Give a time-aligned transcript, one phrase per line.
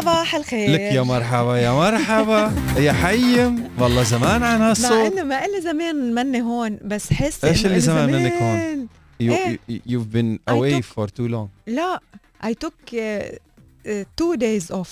[0.00, 0.70] صباح الخير.
[0.70, 2.52] لك يا مرحبا يا مرحبا.
[2.86, 7.44] يا حيم والله زمان عن مع هالصوت انه ما إلي زمان مني هون بس إيش
[7.44, 8.88] إنه اللي زمان منك هون؟
[9.22, 9.58] You, إيه.
[9.70, 11.48] you, you've been away took- for too long.
[11.66, 12.00] لا
[12.44, 14.88] I took uh, uh, two days off.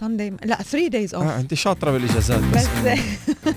[0.00, 1.22] Sunday لا three days off.
[1.22, 2.98] آه أنت شاطرة بالإجازات بس, بس.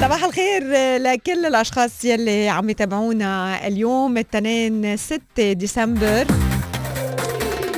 [0.00, 0.62] صباح الخير
[0.96, 6.26] لكل الأشخاص يلي عم يتابعونا اليوم الاثنين 6 ديسمبر.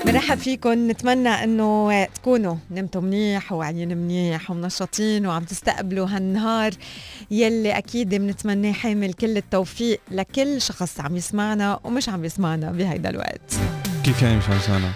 [0.07, 6.72] بنرحب فيكم نتمنى إنه تكونوا نمتوا منيح وواعيين منيح ومنشطين وعم تستقبلوا هالنهار
[7.30, 13.54] يلي أكيد بنتمناه حامل كل التوفيق لكل شخص عم يسمعنا ومش عم يسمعنا بهيدا الوقت
[14.04, 14.93] كيف يعني مش عم يسمعنا؟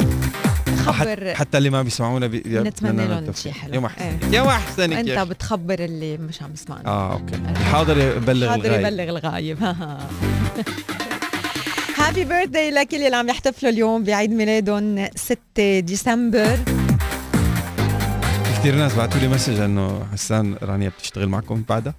[0.80, 2.42] خبر حتى اللي ما بيسمعونا بي...
[2.46, 3.52] نتمنى لهم التوفيق.
[3.52, 3.74] شي حلو.
[3.74, 3.84] يوم.
[3.84, 8.84] أحسن يوم احسنك انت بتخبر اللي مش عم يسمعنا آه okay الحاضر يبلغ حاضر الغايب
[8.86, 9.58] يبلغ الغايب
[12.00, 16.56] happy birthday لكل اللي عم يحتفلوا اليوم بعيد ميلادهم 6 ديسمبر.
[18.44, 21.94] في كثير ناس بعثوا لي message إنه حسان رانيا بتشتغل معكم بعدها.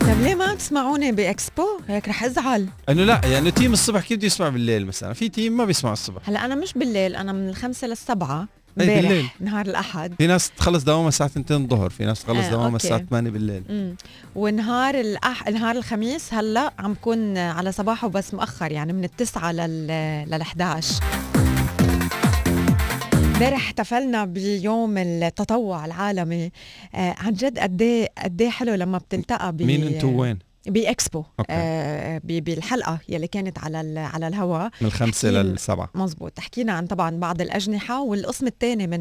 [0.00, 2.68] طيب ليه ما عم تسمعوني بإكسبو؟ هيك رح أزعل.
[2.88, 6.28] إنه لا يعني team الصبح كيف بده يسمع بالليل مثلا؟ في team ما بيسمع الصبح.
[6.28, 8.48] هلا أنا مش بالليل أنا من الخمسة للسبعة.
[8.80, 9.26] أي بالليل.
[9.40, 12.76] نهار الأحد في ناس تخلص دوامها الساعة 2 الظهر في ناس تخلص آه، دوامها.
[12.76, 13.96] الساعة 8 بالليل امم
[14.36, 15.48] ونهار الأح...
[15.48, 19.86] نهار الخميس هلأ عم كون على صباحه بس مؤخر يعني من التسعة لل
[20.30, 20.94] لل 11
[23.34, 26.50] امبارح احتفلنا بيوم التطوع العالمي
[26.94, 31.24] آه عن جد قد إيه قد إيه حلو لما بتلتقى ب مين أنتوا وين؟ بإكسبو.
[31.50, 37.10] آه ب- بالحلقة يلي كانت على على الهواء من الخمسة للسبعه مزبوط حكينا عن طبعا
[37.18, 39.00] بعض الأجنحة والقسم الثاني من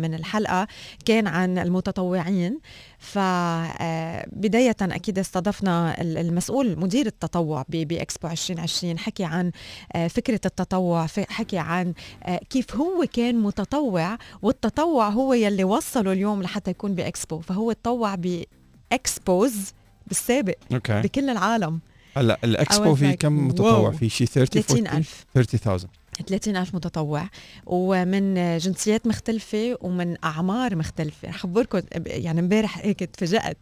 [0.00, 0.66] من الحلقة
[1.04, 2.58] كان عن المتطوعين.
[2.98, 9.50] فبداية أكيد استضفنا ال- المسؤول مدير التطوع بإكسبو 2020 حكي عن
[9.92, 16.42] آه، فكرة التطوع حكي عن آه، كيف هو كان متطوع والتطوع هو يلي وصله اليوم
[16.42, 17.40] لحتى يكون بإكسبو.
[17.40, 19.72] فهو تطوع ب Expos
[20.06, 21.00] بالسابق okay.
[21.00, 21.80] بكل العالم.
[22.16, 23.90] هلأ الإكسبو في كم متطوع.
[23.90, 25.04] في شي 30 40
[25.34, 25.86] 30000
[26.22, 27.28] 30000 30 ألف متطوع
[27.66, 31.28] ومن جنسيات مختلفة ومن أعمار مختلفة.
[31.28, 33.56] رح أخبركم يعني امبارح هيك تفاجأت.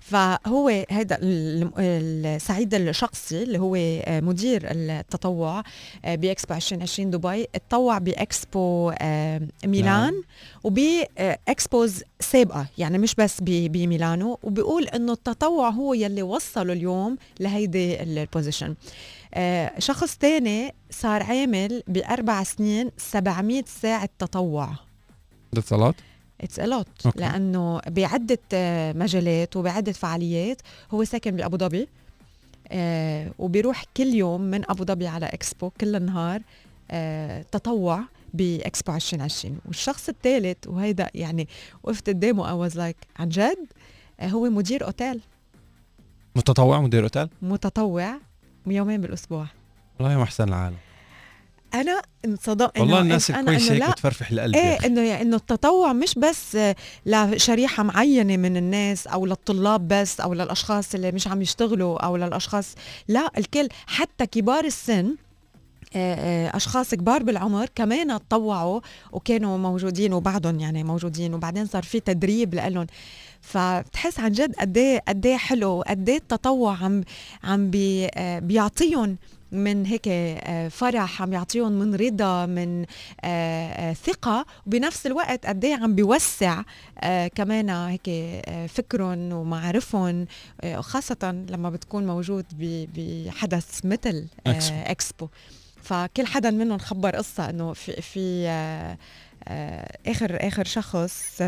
[0.00, 3.76] فهو هذا ال- السعيد الشخصي اللي هو
[4.20, 5.62] مدير التطوع
[6.04, 10.22] بإكسبو 2020 دبي اتطوع بإكسبو آه، ميلان
[10.64, 12.66] وب Expos سابقة.
[12.78, 14.38] يعني مش بس بميلانو.
[14.42, 18.74] وبيقول إنه التطوع هو يلي وصله اليوم لهيدي ال position آه،
[19.78, 24.68] شخص تاني صار عامل بأربع سنين 700 ساعة تطوع.
[25.52, 25.94] it's a lot
[26.40, 27.18] it's a lot okay.
[27.20, 31.88] لأنه بعدة آه، مجالات وبعدة فعاليات هو ساكن بأبو ظبي
[32.68, 36.40] آه، وبيروح كل يوم من أبو ظبي على إكسبو كل النهار
[36.90, 38.00] آه، تطوع
[38.34, 41.48] بإكسبو 2020 والشخص الثالث وهيدا يعني
[41.82, 43.66] وقفت قدامه I was like عن جد؟
[44.20, 45.20] آه، هو مدير أوتيل.
[46.36, 48.18] متطوع مدير أوتيل؟ متطوع.
[48.66, 49.46] يومين بالأسبوع.
[49.98, 50.76] والله يا محسن العالم.
[51.74, 54.86] أنا انصدمت والله الناس الكويسه هيك بتفرفح القلب إيه.
[54.86, 56.58] إنه يعني إنه التطوع مش بس
[57.06, 62.74] لشريحه معينة من الناس أو للطلاب بس أو للأشخاص اللي مش عم يشتغلوا أو للأشخاص.
[63.08, 65.16] لا الكل حتى كبار السن
[65.96, 68.80] آه، آه، أشخاص كبار بالعمر كمان تطوعوا
[69.12, 71.34] وكانوا موجودين وبعدهم يعني موجودين.
[71.34, 72.86] وبعدين صار في تدريب لهم
[73.44, 77.04] فبتحس عن جد قد إيه قد إيه حلو قد إيه التطوع عم
[77.44, 79.16] عم بي آه، بيعطيهم
[79.52, 82.86] من هيك آه، فرح عم يعطيهم من رضا من
[83.24, 86.62] آه، ثقة وبنفس الوقت قد إيه عم بيوسع
[87.34, 88.10] كمان هيك
[88.68, 90.26] فكرهم ومعارفهم
[90.64, 92.44] وخاصة لما بتكون موجود
[92.96, 94.76] بحدث مثل إكسبو.
[94.86, 95.28] أكسبو
[95.82, 98.48] فكل حدا منهم خبر قصة إنه في في
[100.06, 101.42] اخر آخر شخص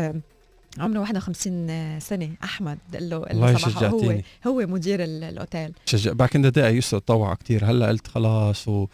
[0.79, 2.29] عمره 51 سنة.
[2.43, 4.13] أحمد قال له قال له والله صباح هو.
[4.47, 5.73] هو مدير ال- الأوتيل.
[5.85, 8.87] شجع back in the يوسف اتطوع كثير هلأ قلت خلاص و...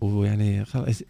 [0.00, 1.02] ويعني خلاص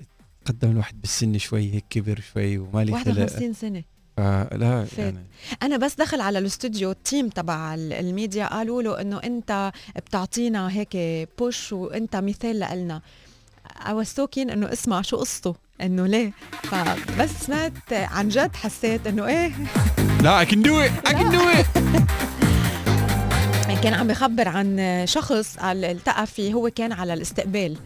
[0.45, 3.07] قدم الواحد بالسن شوي هيك كبر شوي ومالي خلق.
[3.09, 3.83] 51 سنة.
[4.17, 4.99] فلا فات.
[4.99, 5.19] يعني.
[5.63, 10.71] أنا بس دخل على الاستوديو ال team تبع ال- الميديا قالوا له إنه أنت بتعطينا
[10.73, 10.97] هيك
[11.39, 13.03] push وأنت مثال لنا
[13.81, 15.55] I was so keen إنه اسمع شو قصته.
[15.83, 16.33] إنه ليه؟
[16.63, 19.53] فبس سمعت عن جد حسيت إنه إيه.
[20.23, 21.11] لا I can do it.
[21.11, 21.83] I can do it.
[23.83, 27.77] كان عم بخبر عن شخص قال التقى فيه هو كان على الاستقبال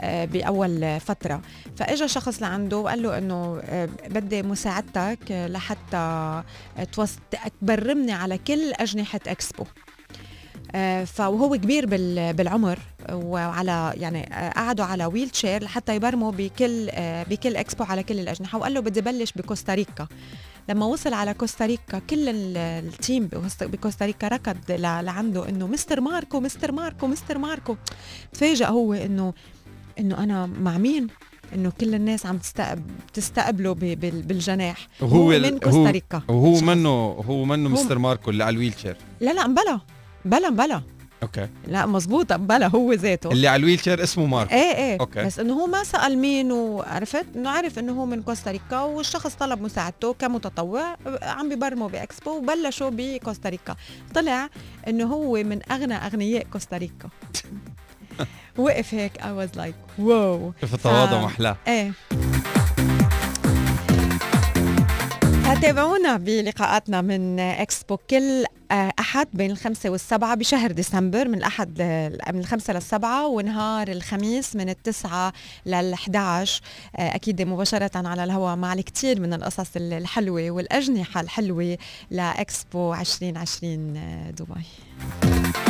[0.00, 1.40] آه، بأول فترة.
[1.76, 6.42] فإجا شخص لعنده وقال له إنه آه، بدي مساعدتك لحتى
[7.60, 9.64] تبرمني على كل أجنحة إكسبو.
[11.04, 11.86] فهو كبير
[12.32, 12.78] بالعمر
[13.12, 18.58] وعلى يعني آه، قعدوا على wheelchair لحتى يبرموا بكل آه، بكل اكسبو على كل الأجنحة
[18.58, 20.06] وقال له بدي بلش بكوستاريكا.
[20.68, 23.28] لما وصل على كوستاريكا كل ال team
[23.60, 27.76] بكوستاريكا ركض لعنده إنه مستر ماركو مستر ماركو مستر ماركو.
[28.32, 29.34] تفاجأ هو إنه
[29.98, 31.06] إنه أنا مع مين؟
[31.54, 32.82] إنه كل الناس عم تستقب
[33.12, 34.88] تستقبله بالجناح.
[35.00, 36.22] وهو من كوستاريكا.
[36.28, 36.88] وهو منه
[37.28, 39.80] هو منه مستر ماركو اللي على ال wheelchair لا لا بلا.
[40.24, 40.82] بلا بلا.
[41.22, 41.48] okay.
[41.66, 43.30] لا مزبوط بلا هو ذاته.
[43.32, 44.52] اللي على ال wheelchair اسمه مارك.
[44.52, 45.00] إيه إيه.
[45.00, 45.24] okay.
[45.24, 49.62] بس إنه هو ما سأل مين وعرفت إنه عرف إنه هو من كوستاريكا والشخص طلب
[49.62, 53.76] مساعدته كمتطوع عم ببرموا بإكسبو وبلشوا بكوستاريكا.
[54.14, 54.48] طلع
[54.88, 57.08] إنه هو من أغنى أغنياء كوستاريكا.
[58.58, 60.52] وقف هيك I was like wow.
[60.66, 61.56] في التواضع محلاه.
[61.68, 61.92] إيه.
[65.62, 71.82] تابعونا بلقاءاتنا من إكسبو كل آه، أحد بين الخمسة والسبعة بشهر ديسمبر من الأحد
[72.32, 75.32] من الخمسة للسبعة ونهار الخميس من التسعة
[75.68, 76.60] لل11 آه،
[76.96, 81.78] أكيد مباشرة على الهواء مع الكثير من القصص الحلوة والأجنحة الحلوة
[82.10, 85.69] لإكسبو 2020 آه، دبي.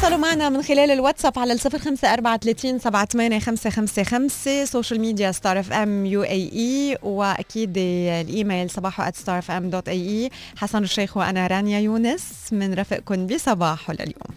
[0.00, 4.64] تواصلوا معنا من خلال الواتساب على الصفر خمسة أربعة ثلاثين سبعة ثمانية خمسة خمسة خمسة.
[4.64, 11.16] social media Star FM UAE وأكيد الإيميل صباحو at star FM dot ae حسن الشيخ
[11.16, 14.34] وأنا رانيا يونس منرافقكم بصباحو لليوم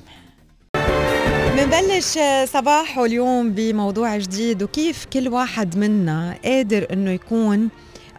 [1.58, 7.70] منبلش صباحو اليوم بموضوع جديد وكيف كل واحد منا قادر إنه يكون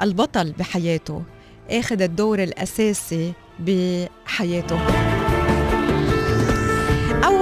[0.02, 1.22] البطل بحياته
[1.70, 5.11] آخذ الدور الأساسي بحياته.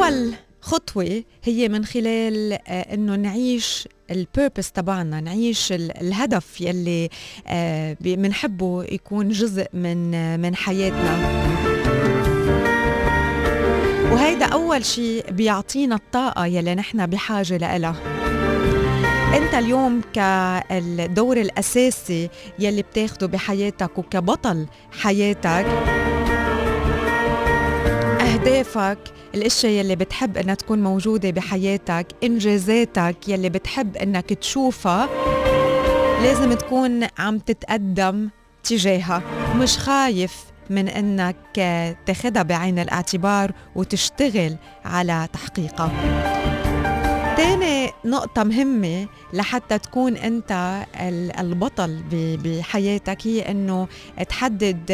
[0.00, 7.08] أول خطوة هي من خلال آه، إنه نعيش البيربس تبعنا نعيش الهدف يلي
[8.00, 11.41] بنحبه آه، يكون جزء من آه، من حياتنا.
[14.12, 17.96] وهيدا أول شيء بيعطينا الطاقة يلي نحن بحاجة لها
[19.37, 25.67] أنت اليوم كالدور الأساسي يلي بتاخده بحياتك وكبطل حياتك
[28.20, 28.99] أهدافك
[29.35, 35.09] الأشياء يلي بتحب إنها تكون موجودة بحياتك إنجازاتك يلي بتحب إنك تشوفها
[36.23, 38.29] لازم تكون عم تتقدم
[38.65, 39.23] تجاهها.
[39.56, 41.37] مش خايف من إنك
[42.06, 45.91] تاخدها بعين الاعتبار وتشتغل على تحقيقها.
[47.37, 50.82] تاني نقطة مهمة لحتى تكون أنت
[51.41, 53.88] البطل بحياتك هي أنه
[54.29, 54.91] تحدد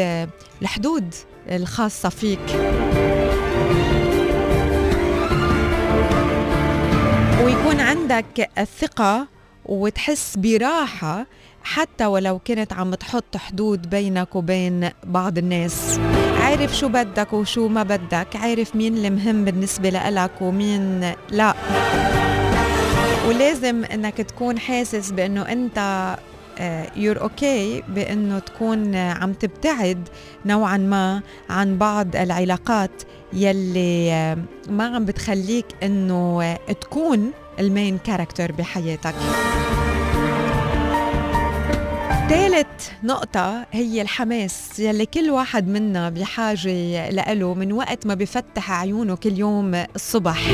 [0.61, 1.15] الحدود
[1.49, 2.39] الخاصة فيك.
[7.77, 9.27] ويكون عندك الثقة
[9.65, 11.25] وتحس براحة
[11.63, 15.99] حتى ولو كنت عم تحط حدود بينك وبين بعض الناس.
[16.41, 21.53] عارف شو بدك وشو ما بدك عارف مين المهم بالنسبة لك ومين لا.
[23.27, 26.17] ولازم إنك تكون حاسس بإنه أنت
[26.95, 30.07] your uh, okay بإنه تكون عم تبتعد
[30.45, 33.03] نوعا ما عن بعض العلاقات
[33.33, 39.15] يلي uh, ما عم بتخليك إنه تكون ال main character بحياتك.
[42.29, 44.79] ثالث نقطة هي الحماس.
[44.79, 50.51] يلي كل واحد منا بحاجة لإله من وقت ما بفتح عيونه كل يوم الصبح.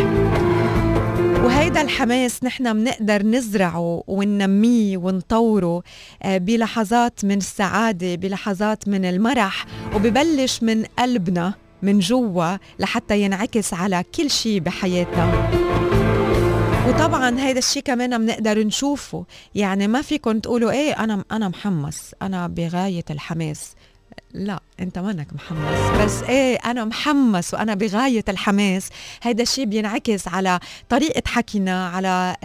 [1.44, 5.84] وهيدا الحماس نحن بنقدر نزرعه وننميه ونطوره
[6.24, 14.04] آه، بلحظات من السعادة بلحظات من المرح وببلش من قلبنا من جوا لحتى ينعكس على
[14.16, 15.50] كل شيء بحياتنا.
[16.88, 19.25] وطبعا هيدا الشيء كمان بنقدر نشوفه.
[19.56, 23.72] يعني ما فيكم تقولوا إيه أنا أنا محمس أنا بغاية الحماس.
[24.34, 28.90] لا أنت منك محمس بس إيه أنا محمس وأنا بغاية الحماس.
[29.22, 30.60] هيدا الشيء بينعكس على
[30.90, 32.36] طريقة حكينا على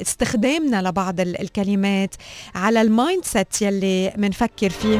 [0.00, 2.14] استخدامنا لبعض الكلمات
[2.54, 4.98] على ال mindset يلي منفكر فيه.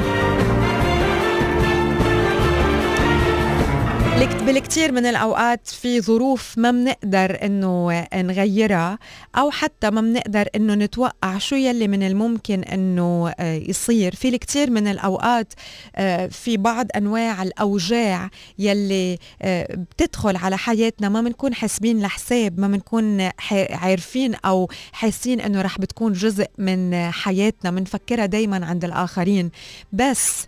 [4.19, 8.99] بالكثير من الأوقات في ظروف ما بنقدر إنه نغيرها
[9.37, 14.15] أو حتى ما بنقدر إنه نتوقع شو يلي من الممكن إنه آه، يصير.
[14.15, 15.53] في الكثير من الأوقات
[15.97, 22.69] آه، في بعض أنواع الأوجاع يلي آه، بتدخل على حياتنا ما بنكون حاسبين لحساب ما
[22.69, 23.31] بنكون
[23.71, 29.51] عارفين أو حاسين إنه رح بتكون جزء من حياتنا بنفكرها دائما عند الآخرين.
[29.93, 30.48] بس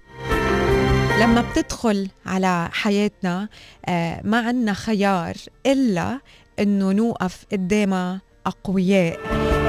[1.20, 3.48] لما بتدخل على حياتنا
[3.86, 5.34] آه، ما عنا خيار
[5.66, 6.20] إلا
[6.58, 9.18] إنه نوقف قدامها أقوياء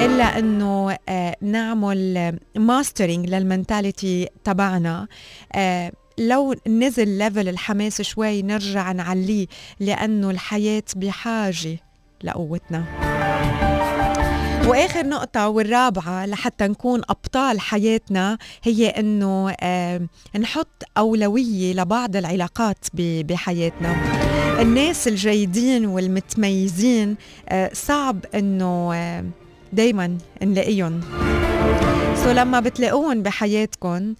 [0.04, 5.08] إلا إنه آه، نعمل mastering لل mentality تبعنا.
[5.54, 9.46] آه، لو نزل ليفل الحماس شوي نرجع نعليه
[9.80, 11.78] لأنه الحياة بحاجة
[12.24, 13.11] لقوتنا.
[14.66, 20.00] وآخر نقطة والرابعة لحتى نكون أبطال حياتنا هي إنه آه
[20.38, 23.96] نحط أولوية لبعض العلاقات بحياتنا.
[24.62, 27.16] الناس الجيدين والمتميزين
[27.48, 29.24] آه صعب إنه آه
[29.72, 31.00] دايما نلاقيهم.
[32.24, 34.14] سو لما بتلاقوهم بحياتكم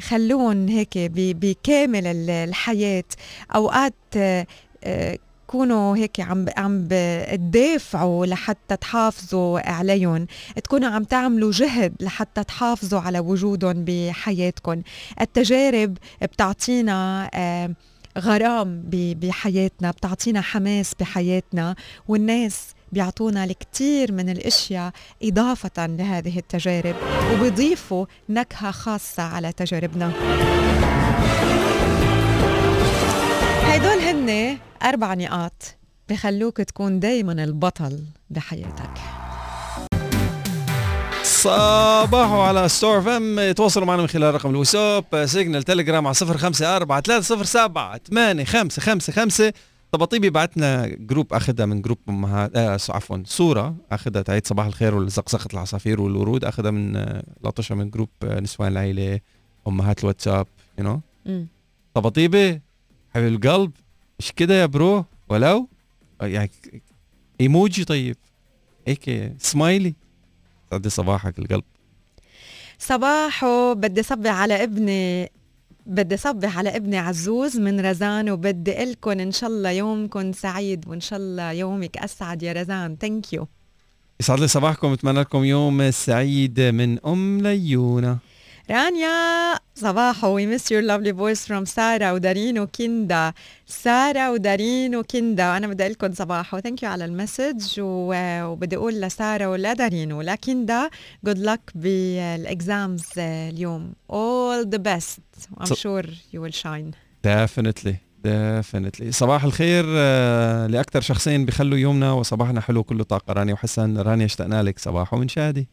[0.00, 3.04] خلوهم هيك بكامل الحياة
[3.54, 4.46] أوقات آه
[5.50, 6.88] تكونوا هيك عم عم
[7.32, 10.26] تدافعوا لحتى تحافظوا عليهم.
[10.64, 14.82] تكونوا عم تعملوا جهد لحتى تحافظوا على وجودهم بحياتكم.
[15.20, 17.70] التجارب بتعطينا آه
[18.18, 21.74] غرام بحياتنا بتعطينا حماس بحياتنا
[22.08, 24.92] والناس بيعطونا الكثير من الأشياء
[25.22, 26.94] إضافة لهذه التجارب
[27.32, 30.12] وبيضيفوا نكهة خاصة على تجاربنا.
[33.64, 35.76] هدول هن أربع نقاط
[36.08, 38.90] بخلوك تكون دايما البطل بحياتك.
[41.22, 46.76] صباحو على Star FM تواصلوا معنا من خلال رقم الواتساب Signal Telegram على صفر خمسة
[46.76, 49.52] أربعة ثلاثة صفر سبعة ثمانية خمسة خمسة خمسة.
[49.92, 53.74] طبطيبي بعتنا جروب أخذها من جروب امهات آه عفوا صورة.
[53.92, 56.44] اخذها تعيد صباح الخير وزقزقه العصافير والورود.
[56.44, 59.20] أخذها من آه لطشها من جروب آه نسوان العيلة
[59.68, 60.46] أمهات الواتساب
[60.78, 61.00] يو نو
[61.94, 62.60] طبطيبي
[63.14, 63.70] حبيب القلب.
[64.20, 65.68] مش كده يا برو؟ ولو؟
[66.20, 66.50] يعني
[67.40, 68.16] ايموجي طيب.
[68.86, 69.94] هيك سمايلي.
[70.70, 71.64] سعد صباحك القلب.
[72.78, 73.74] صباحو.
[73.74, 75.30] بدي صبح على ابني
[75.86, 81.00] بدي صبح على ابني عزوز من رزان وبدي لكم إن شاء الله يومكم سعيد وإن
[81.00, 82.96] شاء الله يومك أسعد يا رزان.
[82.96, 83.48] thank you
[84.20, 84.92] يسعد لي صباحكم.
[84.92, 88.18] أتمنى لكم يوم سعيد من أم ليونة.
[88.70, 93.32] رانيا صباحو we miss your lovely voice from سارة ودارين وكندا
[93.66, 99.00] سارة ودارين وكندا وأنا بدي أقول لكم صباحو thank you على ال message وبدي أقول
[99.00, 100.90] لسارة ولا دارين ولا كندا
[101.26, 103.92] good luck بال exams اليوم.
[104.12, 105.20] All the best.
[105.58, 106.94] I'm sure you will shine.
[107.22, 108.09] Definitely.
[108.24, 113.32] definitely صباح الخير آه، لأكثر شخصين بخلوا يومنا وصباحنا حلو كله طاقة.
[113.32, 114.78] رانيا وحسن رانيا أشتقنا لك.
[114.78, 115.14] صباح.
[115.14, 115.68] ومن شادي.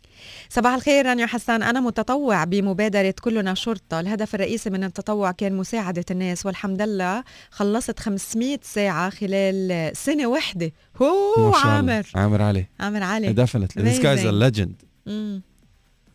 [0.49, 1.63] صباح الخير رانيا وحسن.
[1.63, 3.99] أنا متطوع بمبادرة كلنا شرطة.
[3.99, 10.71] الهدف الرئيسي من التطوع كان مساعدة الناس والحمد لله خلصت 500 ساعة خلال سنة واحدة.
[11.01, 12.07] هو عامر.
[12.15, 12.65] عامر علي.
[12.79, 13.33] عامر علي.
[13.33, 14.81] definitely this guy's a legend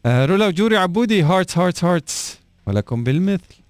[0.07, 3.62] رولا وجوري عبودي hearts hearts hearts ولكم بالمثل.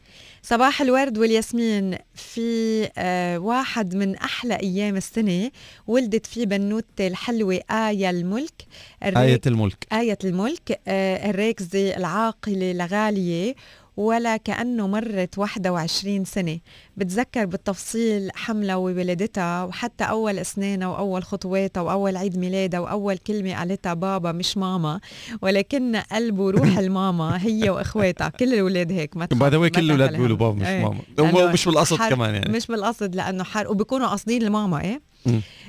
[0.45, 1.99] صباح الورد والياسمين.
[2.15, 5.51] في آه واحد من أحلى أيام السنة
[5.87, 8.67] ولدت فيه بنوتة الحلوة آية الملك.
[9.03, 9.87] آية الملك.
[9.93, 13.55] آية الملك آه الراكزة العاقلة لغالية
[13.97, 16.59] ولا كأنه مرت 21 سنة.
[16.97, 23.95] بتذكر بالتفصيل حملة وولادتها وحتى أول أسنانها وأول خطواتها وأول عيد ميلادها وأول كلمة قالتها
[23.95, 25.01] بابا مش ماما.
[25.43, 28.29] ولكن قلب وروح الماما هي وإخواتها.
[28.29, 30.83] كل الأولاد هيك ما باي ذا كل الأولاد بيقولوا بابا مش إيه.
[30.83, 31.53] ماما.
[31.53, 32.53] مش بالقصد كمان يعني.
[32.53, 35.12] مش بالقصد لأنه حر وبيكونوا قاصدين الماما إيه؟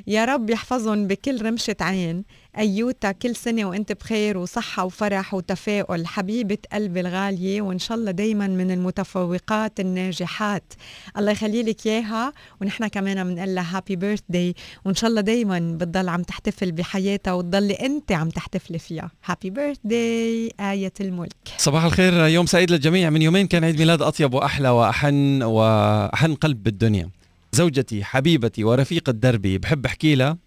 [0.07, 2.23] يا رب يحفظهم بكل رمشة عين.
[2.57, 6.07] أيوتا كل سنة وإنت بخير وصحة وفرح وتفاؤل.
[6.07, 10.73] حبيبة قلبي الغالية وإن شاء الله دايما من المتفوقات الناجحات.
[11.17, 14.55] الله يخلي لك إياها ونحن كمان بنقول لها happy birthday
[14.85, 19.11] وإن شاء الله دايما بتضل عم تحتفل بحياتها وتضلي أنت عم تحتفلي فيها.
[19.25, 21.35] happy birthday آية الملك.
[21.57, 23.09] صباح الخير يوم سعيد للجميع.
[23.09, 27.09] من يومين كان عيد ميلاد أطيب وأحلى وأحن وأحن قلب بالدنيا.
[27.53, 30.37] زوجتي حبيبتي ورفيقة دربي بحب أحكي لها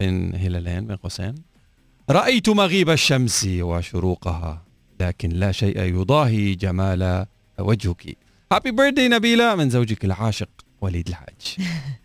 [0.00, 1.34] بين هلالين بين قوسين.
[2.10, 4.64] رأيت مغيب الشمس وشروقها
[5.00, 7.26] لكن لا شيء يضاهي جمال
[7.58, 8.16] وجهك.
[8.52, 10.48] هابي بيرثدي نبيلة من زوجك العاشق
[10.80, 11.56] وليد الحاج.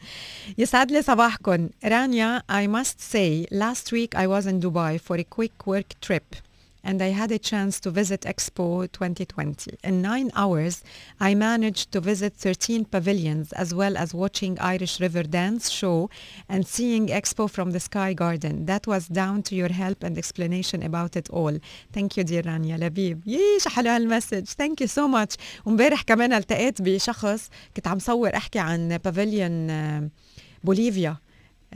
[0.58, 1.70] يسعد لي صباحكم.
[1.86, 6.49] رانيا I must say last week I was in Dubai for a quick work trip.
[6.87, 9.79] and I had a chance to visit Expo 2020.
[9.83, 10.83] In nine hours,
[11.19, 16.11] I managed to visit 13 pavilions as well as watching Irish River Dance show
[16.49, 18.67] and seeing Expo from the Sky Garden.
[18.67, 21.59] That was down to your help and explanation about it all.
[21.93, 23.23] Thank you dear Rania لبيب.
[23.27, 24.45] يي حلو هالمسج.
[24.47, 25.37] Thank you so much.
[25.65, 30.11] ومبارح كمان التقيت بشخص كنت عم صور احكي عن بافيليون
[30.65, 31.17] بوليفيا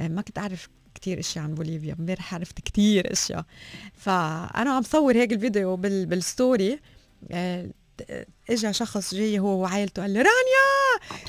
[0.00, 0.68] ما كنت اعرف
[1.03, 3.45] كتير اشياء عن بوليفيا امبارح عرفت كتير إشياء.
[3.93, 6.79] فأنا عم صور هيك الفيديو بال بال story
[7.31, 7.69] آه،
[8.49, 11.19] اجى شخص جاي هو وعائلته قال لي رانيا!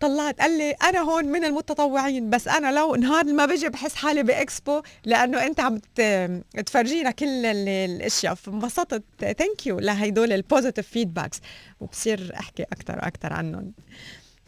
[0.00, 4.22] طلعت قال لي أنا هون من المتطوعين بس أنا لو نهار ما بجي بحس حالي
[4.22, 5.78] بإكسبو لأنه أنت عم
[6.66, 8.34] تفرجينا كل ال- الإشياء.
[8.34, 11.40] فانبسطت thank you لهدول ال positive feedbacks
[11.80, 13.72] وبصير أحكي أكثر وأكثر عنهم.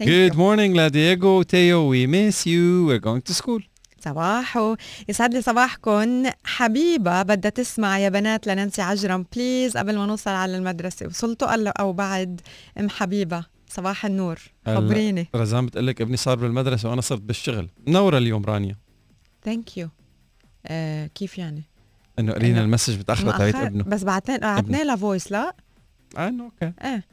[0.03, 2.87] Good morning La Diego Teo we miss you.
[2.89, 3.61] We're going to school.
[4.05, 4.77] صباحو.
[5.09, 9.27] يسعد لي صباحكم حبيبة بدها تسمع يا بنات لنانسي عجرم.
[9.37, 12.41] please قبل ما نوصل على المدرسة وصلتوا قال أو بعد
[12.79, 14.39] أم حبيبة صباح النور.
[14.67, 15.29] خبريني.
[15.35, 17.69] رزان بتقول لك ابني صار بالمدرسة وأنا صرت بالشغل.
[17.87, 18.77] منورة اليوم رانيا.
[19.45, 19.89] thank you
[20.67, 21.63] آه كيف يعني؟
[22.19, 23.85] إنه قرينا ال message متأخرة تبعت ابنه.
[23.85, 25.55] بس بعتنا بعتنا لها voice لا؟
[26.19, 26.73] إنه okay.
[26.85, 27.05] إيه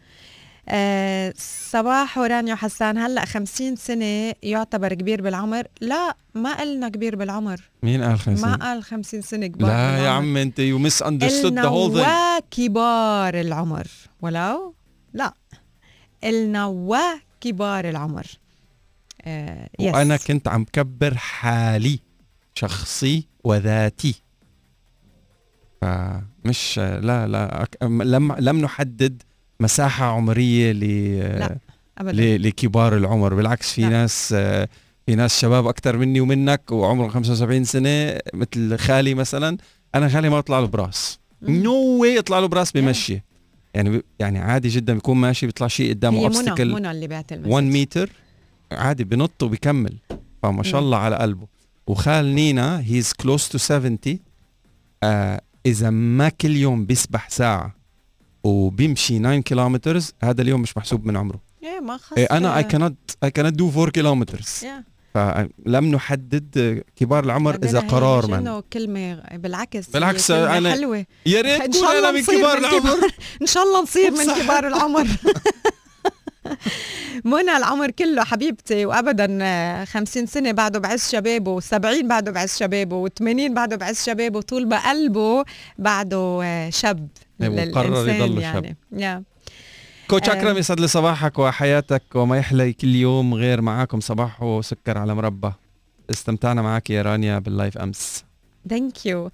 [0.71, 1.33] آه
[1.71, 8.01] صباح ورانيا وحسان هلأ 50 سنة يعتبر كبير بالعمر؟ لا ما قلنا كبير بالعمر مين
[8.03, 9.97] قال ما خمسين؟ قال 50 سنة كبار لا.
[9.97, 13.87] يا عم أنت you misunderstood إلنا the whole thing وكبار العمر
[14.21, 14.75] ولو
[15.13, 15.33] لا
[16.23, 18.25] إلنا وكبار العمر
[19.21, 19.93] آه yes.
[19.93, 21.99] وأنا كنت عم كبر حالي
[22.55, 24.15] شخصي وذاتي
[25.81, 29.23] فمش لا لا لم لم نحدد
[29.61, 30.79] مساحة عمرية ل
[31.39, 31.57] لا.
[31.97, 32.37] أبدا.
[32.37, 33.33] لكبار العمر.
[33.33, 33.89] بالعكس في لا.
[33.89, 34.33] ناس
[35.05, 39.57] في ناس شباب أكثر مني ومنك وعمرهم 75 سنة مثل خالي مثلا.
[39.95, 41.19] أنا خالي ما بيطلع له براس.
[41.41, 43.21] no way يطلع له براس بمشي.
[43.73, 47.51] يعني يعني عادي جدا بيكون ماشي بيطلع شيء قدامه obstacle منى اللي بعت ال message.
[47.51, 48.09] 1 متر
[48.71, 49.97] عادي بنط وبيكمل
[50.43, 50.81] فما شاء.
[50.81, 51.47] الله على قلبه.
[51.87, 53.97] وخالي أنا he's close to 70
[55.03, 57.78] آه إذا ما كل يوم بيسبح ساعة
[58.43, 61.39] وبيمشي 9 kilometers هذا اليوم مش محسوب من عمره.
[61.63, 64.65] إيه ما خص إيه، أنا اي كانت اي كانت دو 4 كيلومترز.
[65.13, 71.05] فلم نحدد كبار العمر إذا قرار من كلمه بالعكس بالعكس، كلمة أنا حلوة.
[71.25, 73.11] يا ريت إن شاء أنا الله من نصير كبار من العمر.
[73.41, 74.43] إن شاء الله نصير من.
[74.43, 75.07] كبار العمر.
[77.25, 83.09] منى العمر كله حبيبتي وابدا آه، 50 سنة بعده بعز شبابه و70 بعده بعز شبابه
[83.09, 85.43] و80 بعده بعز شبابه طول ما قلبه
[85.77, 87.07] بعده آه، شاب
[87.41, 88.65] وقرر يضله شاب.
[88.65, 89.23] يعني يا
[90.07, 90.33] coach آه.
[90.33, 95.51] أكرم يسعد لي صباحك وحياتك وما يحلى كل يوم غير معاكم صباح وسكر على مربى
[96.09, 98.28] استمتعنا معك يا رانيا بال live أمس
[98.69, 99.31] thank you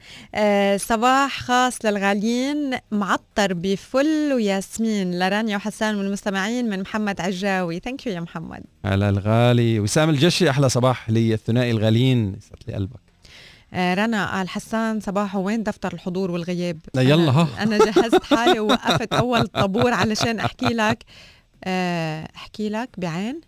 [0.78, 7.80] صباح خاص للغاليين معطر بفل وياسمين لرانيا وحسان من المستمعين من محمد عجاوي.
[7.80, 8.64] thank you يا محمد.
[8.86, 9.80] على الغالي.
[9.80, 13.00] وسام الجشي أحلى صباح لي الثنائي الغاليين يسعد لي قلبك.
[13.74, 17.32] آه، رنا قال حسان صباحو وين دفتر الحضور والغياب؟ لا يلا.
[17.32, 17.48] ها.
[17.60, 21.04] أنا جهزت حالي ووقفت أول طابور علشان أحكي لك.
[21.64, 23.42] آه، أحكي لك بعين.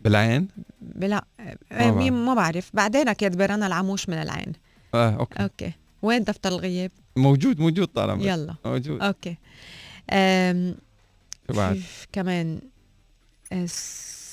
[0.00, 0.48] بالعين؟
[0.80, 1.24] بلا
[1.70, 2.70] ما آه، ما بعرف.
[2.74, 4.52] بعدين كاتبه رنا العموش من العين.
[4.94, 5.42] آه okay.
[5.42, 5.72] okay.
[6.02, 8.54] وين دفتر الغياب؟ موجود موجود طالما يلا.
[8.64, 9.00] موجود.
[9.02, 9.36] أوكي.
[11.48, 12.60] شو بعد؟ كمان
[13.52, 13.66] آه،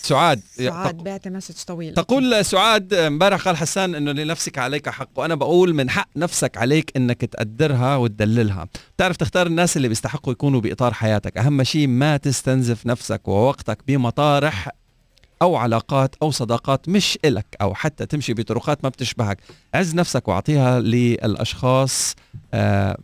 [0.01, 1.93] سعاد سعاد تق- بعت مسج طويل.
[1.93, 6.91] تقول سعاد امبارح قال حسان إنه لنفسك عليك حق وأنا بقول من حق نفسك عليك
[6.97, 8.67] إنك تقدرها وتدللها.
[8.95, 11.37] بتعرف تختار الناس اللي بيستحقوا يكونوا بإطار حياتك.
[11.37, 14.69] أهم شيء ما تستنزف نفسك ووقتك بمطارح
[15.41, 19.37] أو علاقات أو صداقات مش إلك أو حتى تمشي بطرقات ما بتشبهك.
[19.73, 22.15] عز نفسك واعطيها للأشخاص
[22.53, 22.97] آه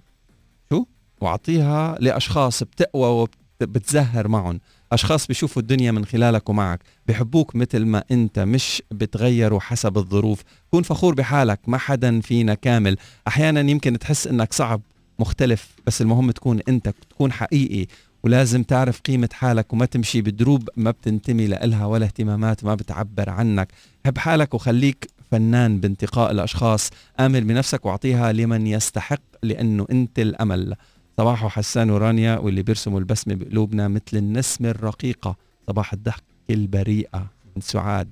[0.69, 0.85] شو؟
[1.21, 3.27] واعطيها لأشخاص بتقوى
[3.61, 4.59] وبتزهر معهم.
[4.91, 10.41] أشخاص بيشوفوا الدنيا من خلالك ومعك بحبوك مثل ما أنت مش بتغيروا حسب الظروف.
[10.71, 12.97] كون فخور بحالك ما حدا فينا كامل.
[13.27, 14.81] أحيانا يمكن تحس إنك صعب
[15.19, 17.87] مختلف بس المهم تكون أنت تكون حقيقي.
[18.25, 23.71] ولازم تعرف قيمة حالك وما تمشي بدروب ما بتنتمي لإلها ولا اهتمامات ما بتعبر عنك.
[24.05, 26.89] حب حالك وخليك فنان بانتقاء الأشخاص.
[27.19, 30.75] آمل بنفسك واعطيها لمن يستحق لأنه أنت الأمل.
[31.17, 35.35] صباح حسان ورانيا واللي بيرسموا البسمة بقلوبنا مثل النسمة الرقيقة.
[35.67, 37.27] صباح الضحك البريئة.
[37.55, 38.09] من سعاد.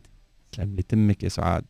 [0.51, 1.65] تسلم لي تمك يا سعاد.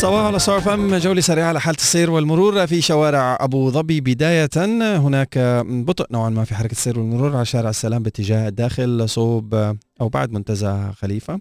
[0.00, 4.00] صباح على صار فم جولة سريعة على حالة السير والمرور في شوارع أبو ظبي.
[4.00, 4.50] بداية
[4.96, 9.54] هناك بطء نوعا ما في حركة السير والمرور على شارع السلام باتجاه الداخل صوب
[10.00, 11.40] أو بعد منتزه خليفة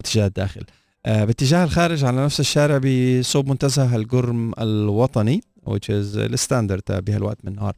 [0.00, 0.64] باتجاه الداخل.
[1.06, 7.38] آه، باتجاه الخارج على نفس الشارع بصوب منتزه القرم الوطني which is ال standard بهالوقت
[7.44, 7.74] من النهار.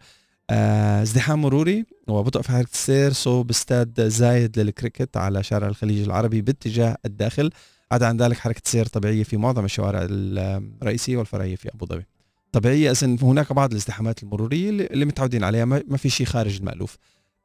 [0.51, 6.41] آه، ازدحام مروري وبطء في حركة السير صوب استاد زايد للكريكت على شارع الخليج العربي
[6.41, 7.51] باتجاه الداخل.
[7.93, 12.07] عدا عن ذلك حركة سير طبيعية في معظم الشوارع الرئيسية والفرعية في أبو ظبي.
[12.53, 16.97] طبيعية إذن هناك بعض الازدحامات المرورية اللي متعودين عليها ما في شيء خارج المألوف.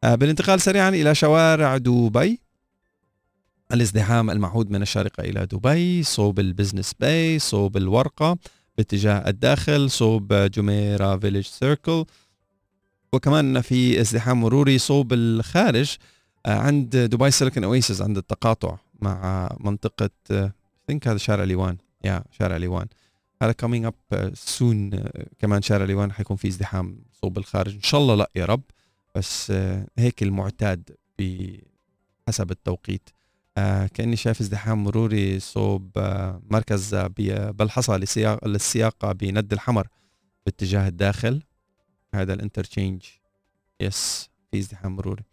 [0.03, 2.39] آه، بالانتقال سريعا إلى شوارع دبي
[3.73, 8.37] الازدحام المعهود من الشارقة إلى دبي صوب ال Business Bay صوب الورقة
[8.77, 12.05] باتجاه الداخل صوب جميرة Village Circle.
[13.13, 15.95] وكمان في ازدحام مروري صوب الخارج
[16.45, 18.77] آه، عند دبي Silicon Oasis عند التقاطع.
[19.01, 20.09] مع منطقة
[20.87, 21.77] think هذا شارع ليوان.
[22.03, 22.87] يا شارع ليوان.
[23.41, 24.89] هذا coming up soon
[25.39, 27.75] كمان شارع ليوان حيكون في ازدحام صوب الخارج.
[27.75, 28.63] إن شاء الله لا يا رب
[29.15, 33.09] بس آه، هيك المعتاد بحسب التوقيت.
[33.57, 36.95] آه كأني شايف ازدحام مروري صوب آه مركز
[37.29, 39.87] بلحصه لسياق للسياقة بند الحمر
[40.45, 41.43] باتجاه الداخل.
[42.13, 43.03] هذا ال interchange
[43.81, 45.23] yes في ازدحام مروري.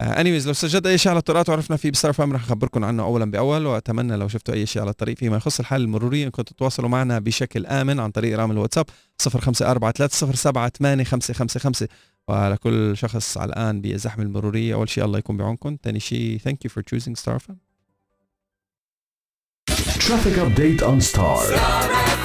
[0.00, 2.84] anyways uh, لو سجلت أي شيء على الطرقات وعرفنا فيه ب Star FM رح أخبركم
[2.84, 3.66] عنه اولا بأول.
[3.66, 7.66] وأتمنى لو شفتوا أي شيء على الطريق فيما يخص الحاله المرورية انكم تتواصلوا معنا بشكل
[7.66, 8.86] آمن عن طريق رقم الواتساب
[9.22, 11.86] 0543078555
[12.28, 15.76] ولكل شخص على الان بالزحمه المرورية أول شيء الله يكون بعونكم.
[15.82, 17.58] ثاني شيء thank you for choosing Star FM
[20.06, 22.19] Traffic update on Star.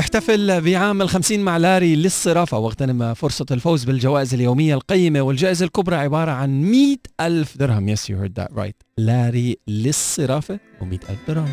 [0.00, 6.30] احتفل بعام الخمسين مع لاري للصرافة واغتنم فرصة الفوز بالجوائز اليومية القيمة والجائزة الكبرى عبارة
[6.30, 7.88] عن مئة ألف درهم.
[7.88, 11.48] yes you heard that right لاري للصرافة ومئة ألف درهم.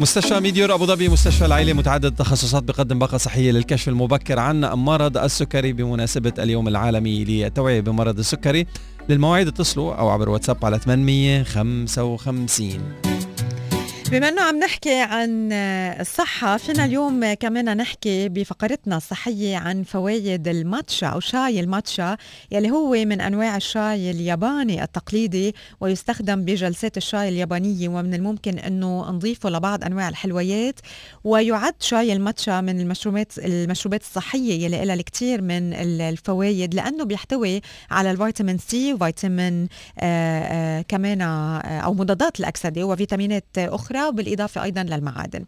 [0.00, 5.16] مستشفى ميديور أبو ظبي مستشفى العائله متعدد التخصصات بقدم باقة صحية للكشف المبكر عن مرض
[5.16, 8.66] السكري بمناسبة اليوم العالمي للتوعية بمرض السكري.
[9.08, 12.80] للمواعيد اتصلوا أو عبر واتساب على 855
[14.10, 15.52] بما إنه عم نحكي عن
[16.00, 22.16] الصحة فينا اليوم كمان نحكي بفقرتنا الصحية عن فوائد الماتشا أو شاي الماتشا
[22.50, 29.50] يلي هو من أنواع الشاي الياباني التقليدي ويستخدم بجلسات الشاي اليابانية ومن الممكن إنه نضيفه
[29.50, 30.80] لبعض أنواع الحلويات.
[31.24, 38.10] ويعد شاي الماتشا من المشروبات المشروبات الصحية يلي لها الكثير من الفوائد لأنه بيحتوي على
[38.10, 39.68] الفيتامين سي وفيتامين
[39.98, 43.99] آآ آآ كمان أو مضادات الأكسدة وفيتامينات أخرى.
[44.08, 45.44] وبالإضافة أيضا للمعادن.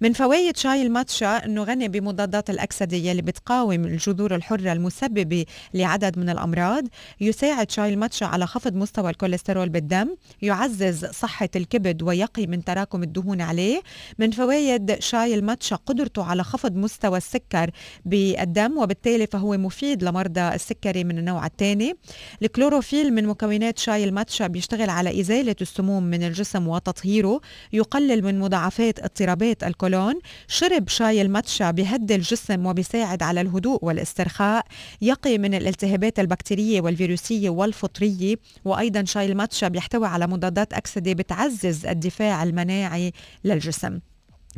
[0.00, 6.28] من فوائد شاي الماتشا أنه غني بمضادات الأكسدة يلي بتقاوم الجذور الحرة المسببة لعدد من
[6.30, 6.84] الأمراض.
[7.20, 13.40] يساعد شاي الماتشا على خفض مستوى الكوليسترول بالدم يعزز صحة الكبد ويقي من تراكم الدهون
[13.40, 13.82] عليه.
[14.18, 17.70] من فوائد شاي الماتشا قدرته على خفض مستوى السكر
[18.04, 21.94] بالدم وبالتالي فهو مفيد لمرضى السكري من النوع الثاني.
[22.42, 27.40] الكلوروفيل من مكونات شاي الماتشا بيشتغل على إزالة السموم من الجسم وتطهيره.
[27.72, 30.14] يقلل يقلل من مضاعفات اضطرابات الكولون
[30.48, 34.66] شرب شاي الماتشا بهدي الجسم وبيساعد على الهدوء والاسترخاء.
[35.02, 42.42] يقي من الالتهابات البكتيرية والفيروسية والفطرية وأيضا شاي الماتشا بيحتوي على مضادات أكسدة بتعزز الدفاع
[42.42, 43.12] المناعي
[43.44, 43.98] للجسم.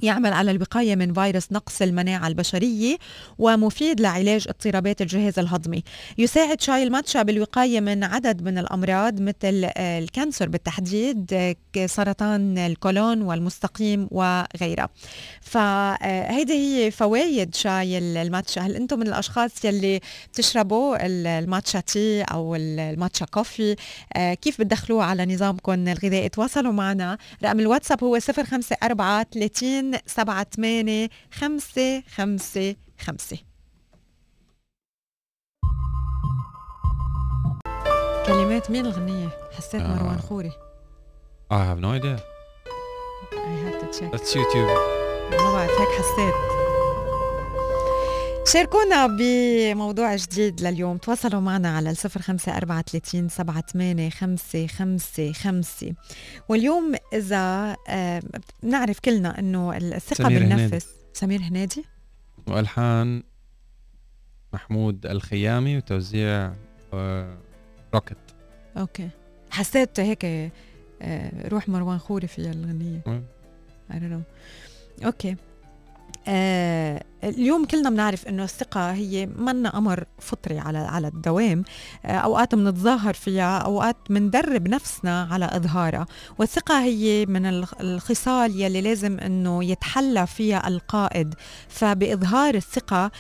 [0.03, 2.97] يعمل على الوقاية من فيروس نقص المناعة البشرية
[3.39, 5.83] ومفيد لعلاج اضطرابات الجهاز الهضمي.
[6.19, 11.33] يساعد شاي الماتشا بالوقاية من عدد من الأمراض مثل آه، الكانسر بالتحديد
[11.77, 14.89] آه، سرطان الكولون والمستقيم وغيرها
[15.41, 18.61] فهيدي هي فوائد شاي الماتشا.
[18.61, 20.01] هل أنتم من الأشخاص يلي
[20.33, 23.77] بتشربوا الماتشا تي أو الماتشا كوفي؟
[24.13, 27.19] آه، كيف بتدخلوه على نظامكم الغذائي؟ تواصلوا معنا.
[27.45, 33.39] رقم الواتساب هو 054 30 سبعة ثمانية خمسة خمسة خمسة.
[38.27, 39.95] كلمات مين الغنية؟ حسيت آه.
[39.95, 40.53] مروان خوري.
[41.53, 42.19] I have no idea.
[43.33, 44.13] I have to check.
[44.13, 44.71] That's YouTube.
[45.31, 46.58] ما بعرف هيك حسيت.
[48.53, 50.97] شاركونا بموضوع جديد لليوم.
[50.97, 55.95] تواصلوا معنا على الصفر خمسة أربعة ثلاثين سبعة ثمانية خمسة خمسة خمسة.
[56.49, 58.23] واليوم إذا آه
[58.63, 60.63] نعرف كلنا أنه الثقة سمير بالنفس.
[60.63, 60.85] هنادي.
[61.13, 61.85] سمير هنادي
[62.47, 63.23] وألحان
[64.53, 66.53] محمود الخيامي وتوزيع
[66.93, 67.39] آه
[67.95, 68.17] روكت
[68.77, 69.09] okay.
[69.51, 73.23] حسيت هيك آه روح مروان خوري في الغنية.
[75.05, 75.37] أوكي.
[76.29, 81.65] آه اليوم كلنا بنعرف إنه الثقة هي منا أمر فطري على على الدوام.
[82.05, 86.07] آه أوقات بنتظاهر فيها أوقات بندرب نفسنا على إظهارها.
[86.39, 87.47] والثقة هي من
[87.81, 91.35] الخصال يلي لازم إنه يتحلى فيها القائد.
[91.69, 93.11] فبإظهار الثقة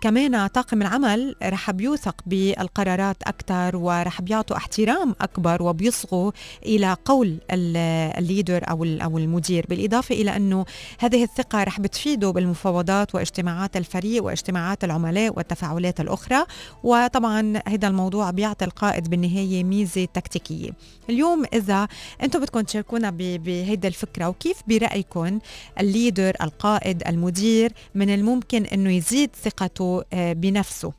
[0.00, 6.32] كمان طاقم العمل رح بيوثق بالقرارات أكثر ورح بيعطوا احترام أكبر وبيصغوا
[6.66, 9.66] إلى قول ال leader أو أو المدير.
[9.68, 10.64] بالإضافة إلى إنه
[10.98, 16.44] هذه الثقة رح بتفيده بالمفاوضات واجتماعات اجتماعات الفريق واجتماعات العملاء والتفاعلات الأخرى.
[16.82, 20.70] وطبعا هذا الموضوع بيعطي القائد بالنهاية ميزة تكتيكية.
[21.10, 21.88] اليوم إذا
[22.22, 25.38] أنتم بدكم تشاركونا بهيدا الفكرة وكيف برأيكم
[25.80, 30.92] ال leader القائد المدير من الممكن أنه يزيد ثقته آه، بنفسه؟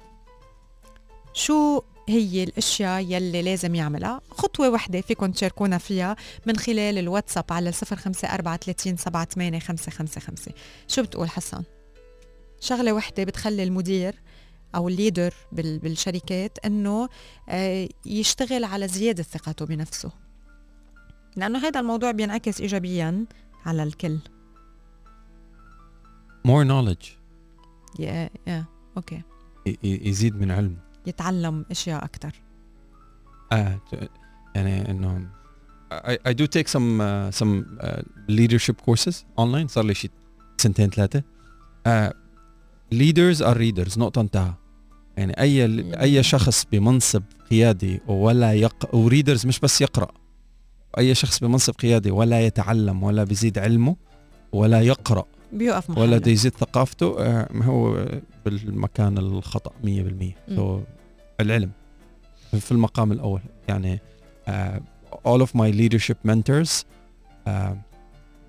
[1.33, 7.71] شو هي الأشياء يلي لازم يعملها؟ خطوة وحده فيكم تشاركونا فيها من خلال الواتساب على
[7.71, 8.95] 0543
[10.87, 11.63] شو بتقول حسن؟
[12.63, 14.15] شغلة وحدة بتخلي المدير
[14.75, 17.09] أو الليدر بالشركات إنه
[17.49, 20.11] آه، يشتغل على زيادة ثقته بنفسه.
[21.35, 23.25] لأنه هذا الموضوع بينعكس ايجابيا
[23.65, 24.19] على الكل.
[26.47, 27.07] More knowledge.
[27.99, 28.65] yeah yeah
[28.97, 29.21] okay
[29.83, 32.31] يزيد من علمه يتعلم أشياء أكثر
[33.51, 33.81] آه
[34.55, 35.29] يعني إنه
[35.91, 39.67] I, I do take some uh, some uh, leadership courses online.
[39.67, 40.09] صار لي شي
[40.57, 41.23] سنتين ثلاثة.
[41.87, 42.22] uh,
[42.99, 44.53] leaders are readers نقطة انتهى.
[45.17, 45.65] يعني أي
[46.01, 50.11] أي شخص بمنصب قيادي ولا يق و readers مش بس يقرأ.
[50.97, 53.95] أي شخص بمنصب قيادي ولا يتعلم ولا بيزيد علمه
[54.51, 56.03] ولا يقرأ بيوقف محله.
[56.03, 58.05] ولا يزيد ثقافته آه، هو
[58.45, 60.81] بالمكان الخطأ 100% so
[61.39, 61.71] العلم.
[62.59, 63.41] في المقام الأول.
[63.67, 63.99] يعني
[64.47, 64.51] uh,
[65.27, 66.83] all of my leadership mentors
[67.47, 67.73] uh,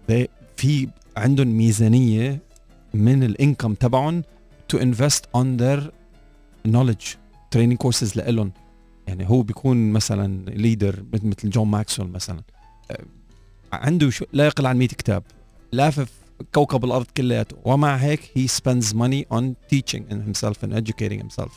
[0.08, 2.38] they في عندهم ميزانية
[2.94, 4.22] من ال income تبعهم
[4.72, 5.80] to invest on their
[6.68, 7.06] knowledge
[7.56, 8.52] training courses لإلهم
[9.06, 12.42] يعني هو بيكون مثلا leader مثل جون ماكسويل مثلا.
[13.72, 15.22] عنده شو لا يقل عن 100 كتاب.
[15.72, 16.10] لافف
[16.54, 17.56] كوكب الأرض كلياته.
[17.64, 21.50] ومع هيك he spends money on teaching himself and educating himself.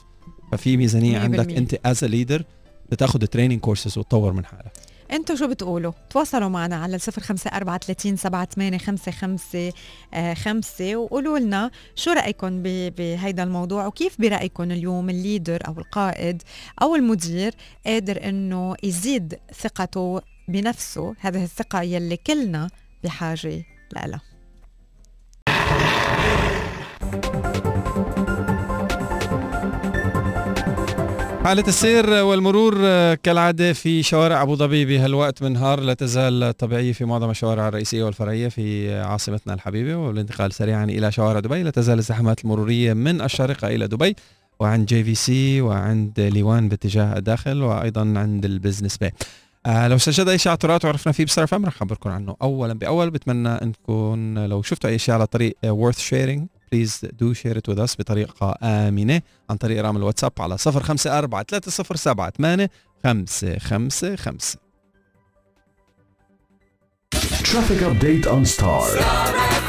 [0.51, 2.43] ففي ميزانية عندك أنت as a leader
[2.91, 4.71] بتاخذ training courses وتطور من حالك.
[5.11, 9.73] أنتوا شو بتقولوا؟ تواصلوا معنا على الصفر خمسة أربعة ثلاثين سبعة ثمانية خمسة خمسة
[10.33, 16.43] خمسة وقولوا لنا شو رأيكم بهيدا الموضوع وكيف برأيكم اليوم ال leader أو القائد
[16.81, 17.53] أو المدير
[17.85, 22.69] قادر إنه يزيد ثقته بنفسه هذه الثقة يلي كلنا
[23.03, 24.26] بحاجة لها
[31.47, 32.73] حالة السير والمرور
[33.15, 38.03] كالعادة في شوارع أبو ظبي بهالوقت من نهار لا تزال طبيعية في معظم الشوارع الرئيسية
[38.03, 41.63] والفرعية في عاصمتنا الحبيبة والانتقال سريعا إلى شوارع دبي.
[41.63, 44.15] لا تزال الزحمات المرورية من الشارقة إلى دبي
[44.59, 49.11] وعند JVC وعند ليوان باتجاه الداخل وأيضا عند ال Business Bay.
[49.65, 52.73] آه لو استجد أي شيء اعتراض وعرفنا فيه بسرعة فم رح أخبركم عنه اولا.
[52.73, 56.56] باول بتمنى انكم لو شفتوا أي شيء على طريق worth sharing.
[56.71, 62.69] please do share it بطريقة آمنة عن طريق رقم الواتساب على 054 307 8
[63.03, 64.37] 555
[67.43, 69.66] Traffic update on Star.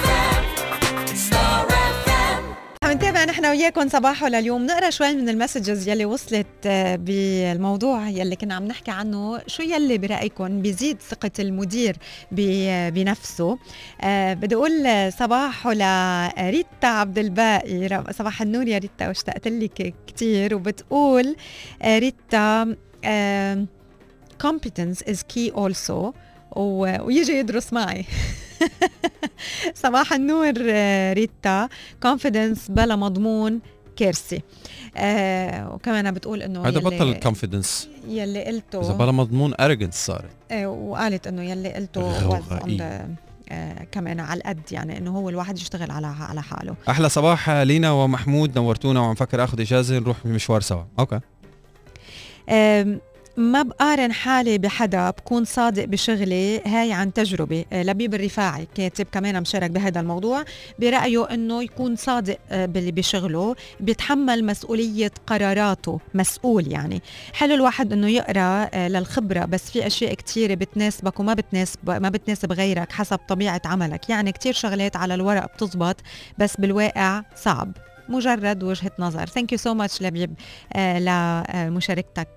[3.24, 4.66] نحن وياكم صباحو لليوم.
[4.66, 9.62] نقرأ شوي من ال messages يلي وصلت آه، بالموضوع يلي كنا عم نحكي عنه شو
[9.62, 11.96] يلي برأيكم بيزيد ثقة المدير
[12.32, 13.58] بنفسه؟
[14.00, 21.36] أه بدي أقول صباحو لريتا عبد الباقي صباح النور يا ريتا واشتقت لك كثير وبتقول
[21.82, 23.66] آه، ريتا أه
[24.46, 26.12] competence is key also.
[26.56, 28.04] ويجي يدرس معي.
[29.84, 31.68] صباح النور آه، ريتا.
[32.02, 33.60] confidence بلا مضمون
[33.96, 34.40] كارثه
[34.96, 40.30] آه وكمان بتقول إنه هذا بطل ال confidence يلي قلته إذا بلا مضمون arrogance صارت.
[40.50, 42.00] آه وقالت إنه يلي قلته
[43.50, 46.74] آه كمان على القد يعني إنه هو الواحد يشتغل على على حاله.
[46.88, 50.84] أحلى صباح لينا ومحمود نورتونا وعم فكر آخذ إجازة نروح مشوار سوا.
[50.98, 51.20] okay.
[53.38, 57.64] ما بقارن حالي بحدا بكون صادق بشغلي هاي عن تجربة.
[57.72, 60.44] آه، لبيب الرفاعي كاتب كمان مشارك بهذا الموضوع
[60.78, 67.02] برأيه أنه يكون صادق آه، باللي بشغله بيتحمل مسؤولية قراراته مسؤول يعني.
[67.32, 72.52] حلو الواحد أنه يقرأ آه، للخبرة بس في أشياء كتيرة بتناسبك وما بتناسب ما بتناسب
[72.52, 74.10] غيرك حسب طبيعة عملك.
[74.10, 75.96] يعني كتير شغلات على الورق بتزبط
[76.38, 77.72] بس بالواقع صعب.
[78.08, 79.26] مجرد وجهة نظر.
[79.26, 80.34] thank you so much لبيب
[80.76, 82.28] لمشاركتك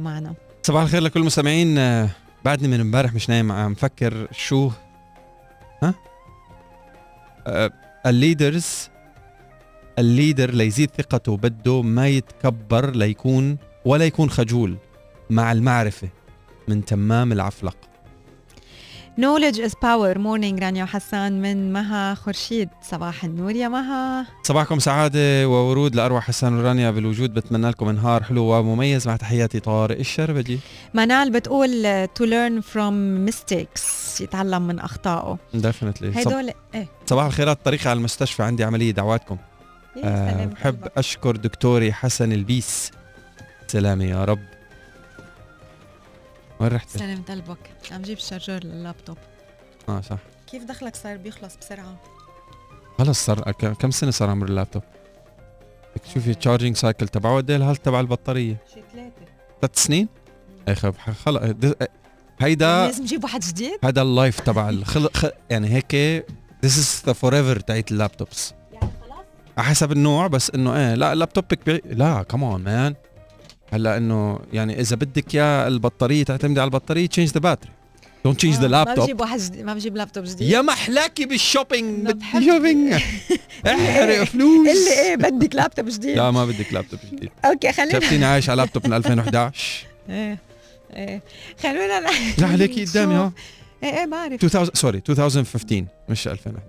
[0.00, 0.45] معنا.
[0.66, 1.78] صباح الخير لكل المستمعين.
[1.78, 2.08] آه،
[2.44, 4.70] بعدني من امبارح مش نايم عم فكر شو
[5.82, 5.94] ها؟
[7.46, 7.70] آه،
[8.06, 8.88] ال leaders
[9.98, 14.76] ال leader ليزيد ثقته بده ما يتكبر ليكون ولا يكون خجول
[15.30, 16.08] مع المعرفة
[16.68, 17.76] من تمام العفلق.
[19.18, 20.14] Knowledge is power.
[20.18, 22.68] Morning رانيا وحسان من مها خورشيد.
[22.82, 24.26] صباح النور يا مها.
[24.42, 27.34] صباحكم سعادة وورود لأروع حسان ورانيا بالوجود.
[27.34, 30.58] بتمنى لكم نهار حلو ومميز مع تحياتي طارق الشربجي.
[30.94, 34.20] منال بتقول to learn from mistakes.
[34.20, 35.38] يتعلم من أخطائه.
[35.56, 36.16] Definitely.
[36.16, 36.88] هدول إيه.
[37.06, 38.42] صباح الخيرات طريقي على المستشفى.
[38.42, 39.36] عندي عملية دعواتكم.
[40.04, 42.90] أه بحب أشكر دكتوري حسن البيس.
[43.66, 44.55] سلامة يا رب.
[46.60, 47.58] وين رحت؟ سلمت قلبك.
[47.92, 49.16] عم جيب ال charger لل laptop.
[49.88, 50.18] آه صح.
[50.46, 52.00] كيف دخلك صار بيخلص بسرعة؟
[52.98, 54.82] خلص صار كم سنة صار عمر اللابتوب؟
[55.96, 59.12] بدك تشوفي ال charging cycle تبعه قد إيه تبع البطارية؟ شي ثلاثة.
[59.60, 60.08] ثلاث سنين؟
[60.68, 61.42] اي خب خلص
[62.40, 65.94] هيدا لازم نجيب واحد جديد؟ هذا ال life تبع الخلق خ- يعني هيك
[66.64, 68.54] this is the forever تاعت ال laptops.
[68.72, 69.24] يعني خلاص؟
[69.58, 71.82] على حسب النوع بس إنه إيه لا لابتوبك بي...
[71.94, 72.94] لا كمان مان
[73.72, 77.70] هلا إنه يعني إذا بدك يا البطارية تعتمدي على البطارية change the battery
[78.24, 80.48] don't change the ما لابتوب بجيب واحد جديد ما بجيب لابتوب جديد.
[80.48, 82.92] يا محلاكي بال shopping ما بدي بحب- shopping
[83.66, 84.68] احرق فلوس.
[84.68, 86.16] اللي إيه بدك لابتوب جديد.
[86.16, 87.30] لا ما بدك لابتوب جديد.
[87.44, 90.38] okay خلينا شفتيني عايش على لابتوب من 2011 إيه
[90.96, 91.22] إيه.
[91.62, 92.00] خلونا
[92.38, 93.32] لا عليكي قدامي ها.
[93.82, 96.66] إيه إيه بعرف 2000 sorry 2015 مش 2011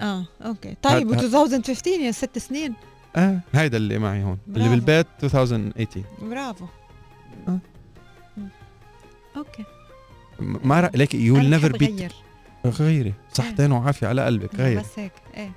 [0.00, 0.74] آه okay.
[0.82, 2.74] طيب و 2015 يا ست سنين.
[3.16, 3.40] آه.
[3.54, 4.70] هيدا اللي معي هون اللي برافو.
[4.70, 6.64] بالبيت 2018 برافو.
[7.48, 7.58] آه.
[8.36, 8.48] مم.
[9.36, 9.64] okay.
[10.40, 10.90] ما رأ...
[10.94, 12.12] like you never بيت غير.
[12.66, 15.50] غيري صحتين وعافية على قلبك غير بس هيك إيه.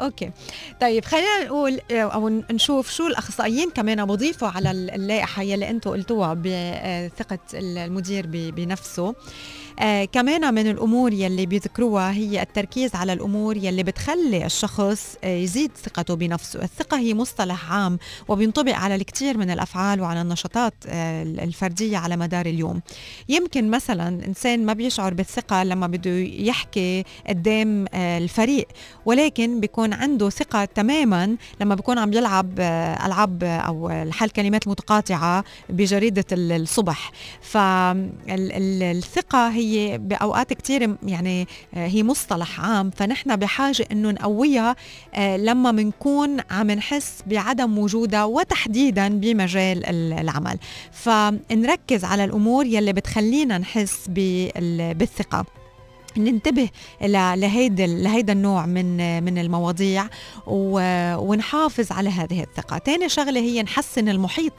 [0.00, 0.30] أوكي.
[0.80, 6.34] طيب خلينا نقول آه، أو نشوف شو الأخصائيين كمان بضيفوا على اللائحة يلي أنتم قلتوها
[6.34, 9.14] بثقه المدير ب- بنفسه.
[9.80, 15.70] آه كمان من الأمور يلي بيذكروها هي التركيز على الأمور يلي بتخلي الشخص آه يزيد
[15.84, 21.96] ثقته بنفسه، الثقة هي مصطلح عام وبينطبق على الكثير من الأفعال وعلى النشاطات آه الفردية
[21.96, 22.80] على مدار اليوم.
[23.28, 28.68] يمكن مثلا إنسان ما بيشعر بالثقة لما بده يحكي قدام آه الفريق
[29.06, 35.44] ولكن بيكون عنده ثقة تماما لما بيكون عم يلعب آه ألعاب أو الحل كلمات متقاطعة
[35.68, 39.63] بجريدة ال- الصبح فالثقه هي
[39.98, 42.90] بأوقات كثير يعني آه، هي مصطلح عام.
[42.90, 44.76] فنحن بحاجة إنه نقويها
[45.14, 50.58] آه، لما بنكون عم نحس بعدم وجودها وتحديدا بمجال ال- العمل.
[50.92, 55.44] فنركز على الأمور يلي بتخلينا نحس بال- بالثقة.
[56.16, 56.68] ننتبه
[57.02, 60.06] لهيدا لهيدا النوع من من المواضيع
[61.18, 62.78] ونحافظ على هذه الثقة.
[62.78, 64.52] تاني شغلة هي نحسن المحيط.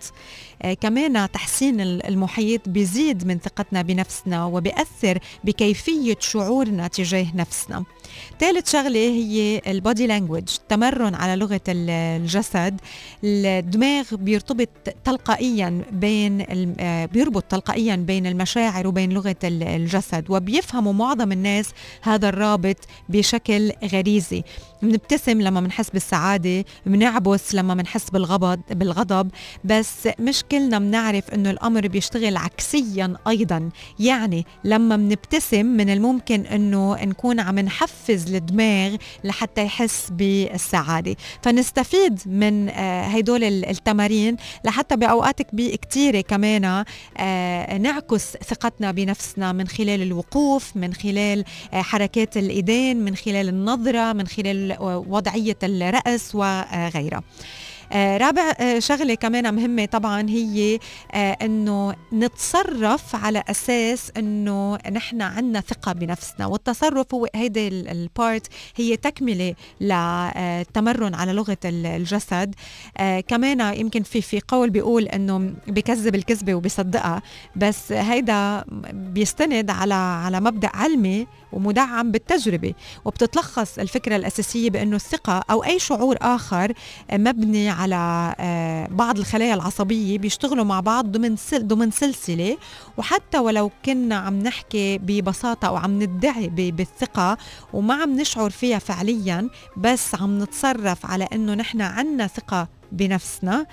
[0.61, 7.83] آه، كمان تحسين ال- المحيط بيزيد من ثقتنا بنفسنا وبيأثر بكيفية شعورنا تجاه نفسنا.
[8.39, 11.35] ثالث شغلة هي البودي لانجوج تمرن على
[11.69, 12.81] ال- الجسد.
[13.23, 14.69] الدماغ بيرتبط
[15.03, 16.45] تلقائيا بين
[16.79, 19.11] آه، بيربط تلقائيا بين المشاعر وبين
[19.43, 21.69] ال- الجسد وبيفهموا معظم الناس
[22.01, 22.77] هذا الرابط
[23.09, 24.43] بشكل غريزي.
[24.85, 29.29] بنبتسم لما بنحس بالسعادة بنعبس لما بنحس بالغضب بالغضب.
[29.63, 33.69] بس مش كلنا بنعرف إنه الأمر بيشتغل عكسيا أيضا.
[33.99, 41.15] يعني لما بنبتسم من الممكن إنه نكون عم نحفز الدماغ لحتى يحس بالسعادة.
[41.41, 46.85] فنستفيد من آه، هيدول ال- التمارين لحتى بأوقات كبي- كتيرة كمان
[47.17, 51.43] آه، نعكس ثقتنا بنفسنا من خلال الوقوف من خلال
[51.73, 57.23] آه، حركات الإيدين من خلال النظرة من خلال آه، وضعية الرأس وغيرها.
[57.91, 60.79] آه، رابع آه، شغلة كمان مهمة طبعا هي
[61.13, 66.45] آه، إنه نتصرف على أساس إنه نحن عنا ثقة بنفسنا.
[66.45, 72.55] والتصرف هو هيدي البارت هي تكملة للتمرن على لغة ال- الجسد.
[73.27, 77.21] كمان يمكن في في قول بيقول إنه بكذب الكذبة وبيصدقها
[77.55, 82.73] بس هيدا بيستند على على مبدأ علمي ومدعم بالتجربة.
[83.05, 86.73] وبتتلخص الفكرة الأساسية بأنه الثقة أو أي شعور آخر
[87.13, 92.57] مبني على آه، بعض الخلايا العصبية بيشتغلوا مع بعض ضمن ضمن سلسلة.
[92.97, 97.37] وحتى ولو كنا عم نحكي ببساطة أو عم ندعي بالثقة
[97.73, 103.65] وما عم نشعر فيها فعليا بس عم نتصرف على أنه نحن عنا ثقة بنفسنا.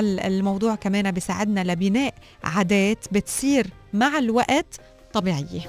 [0.00, 4.80] ال- الموضوع كمان بيساعدنا لبناء عادات بتصير مع الوقت
[5.12, 5.60] طبيعية.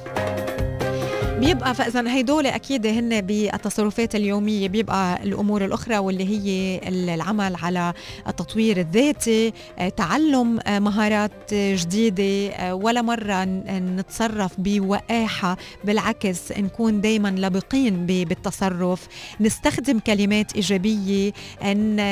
[1.40, 7.94] بيبقى فاذا هيدول أكيد هن بالتصرفات اليومية بيبقى الأمور الأخرى واللي هي العمل على
[8.28, 13.44] التطوير الذاتي آه، تعلم آه، مهارات آه، جديدة ولا مرة
[13.80, 19.08] نتصرف بوقاحة بالعكس نكون دائما لبقين بالتصرف
[19.42, 21.32] نستخدم كلمات إيجابية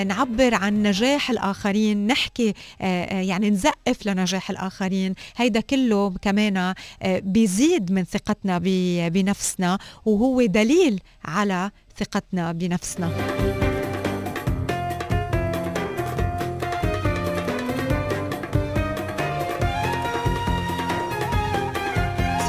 [0.04, 2.54] نعبر عن نجاح الآخرين نحكي
[3.12, 5.14] يعني نزقف لنجاح الآخرين.
[5.38, 6.74] هيدا كله كمان
[7.06, 8.58] بيزيد من ثقتنا
[9.14, 9.72] بنفسنا
[10.06, 10.96] وهو دليل
[11.26, 13.10] على ثقتنا بنفسنا.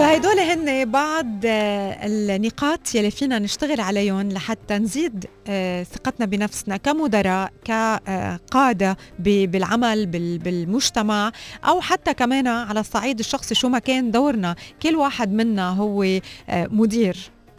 [0.05, 7.52] فهيدول هن بعض آه، النقاط يلي فينا نشتغل عليهم لحتى نزيد آه، ثقتنا بنفسنا كمدراء
[7.64, 11.32] كقادة ب- بالعمل بال- بالمجتمع
[11.64, 14.57] أو حتى كمان على الصعيد الشخصي شو ما كان دورنا.
[14.82, 17.16] كل واحد منا هو آه، مدير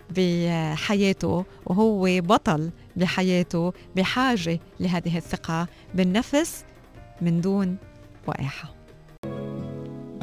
[0.09, 6.63] بحياته وهو بطل بحياته بحاجة لهذه الثقة بالنفس
[7.21, 7.77] من دون
[8.27, 8.74] وقاحة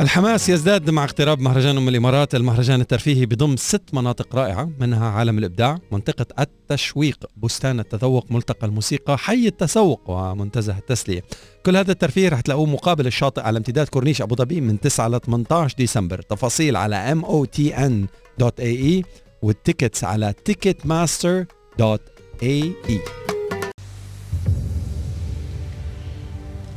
[0.01, 5.39] الحماس يزداد مع اقتراب مهرجان أم الإمارات، المهرجان الترفيهي بضم ست مناطق رائعة منها عالم
[5.39, 11.23] الإبداع، منطقة التشويق، بستان التذوق، ملتقى الموسيقى، حي التسوق ومنتزه التسلية.
[11.67, 15.21] كل هذا الترفيه رح تلاقوه مقابل الشاطئ على امتداد كورنيش أبو ظبي من 9 ل
[15.21, 19.03] 18 ديسمبر، تفاصيل على motn.ae
[19.43, 22.63] وال tickets على ticketmaster.ae.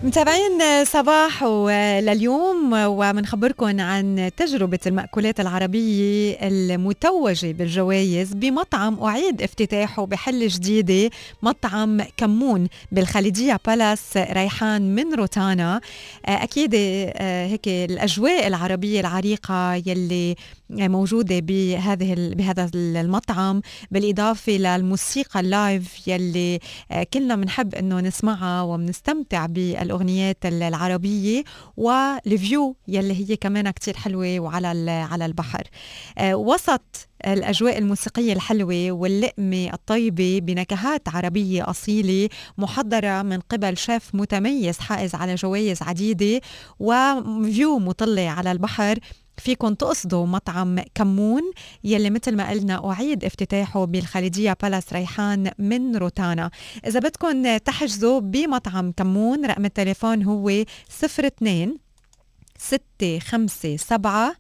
[0.05, 1.43] متابعين صباح
[1.99, 11.09] لليوم ومنخبركم عن تجربة المأكولات العربية المتوجة بالجوائز بمطعم أعيد افتتاحه بحلة جديدة
[11.41, 15.81] مطعم كمون بالخليجية بالاس ريحان من روتانا.
[16.25, 20.35] أكيد هيك الأجواء العربية العريقة يلي
[20.69, 23.61] موجودة بهذه بهذا المطعم
[23.91, 26.59] بالإضافة للموسيقى ال live يلي
[27.13, 31.43] كلنا بنحب إنه نسمعها وبنستمتع بالأغنيات العربية
[31.77, 35.63] وال view يلي هي كمان كتير حلوة وعلى على البحر.
[36.23, 45.15] وسط الأجواء الموسيقية الحلوة واللقمة الطيبة بنكهات عربية أصيلة محضرة من قبل شيف متميز حائز
[45.15, 46.41] على جوائز عديدة
[46.79, 48.99] و view مطلع على البحر
[49.37, 51.41] فيكم تقصدوا مطعم كمون
[51.83, 56.51] يلي مثل ما قلنا أعيد افتتاحه بالخليجية بالاس ريحان من روتانا.
[56.87, 60.63] إذا بدكم تحجزوا بمطعم كمون رقم التليفون هو
[61.03, 61.77] 02
[62.57, 64.35] ستة خمسة سبعة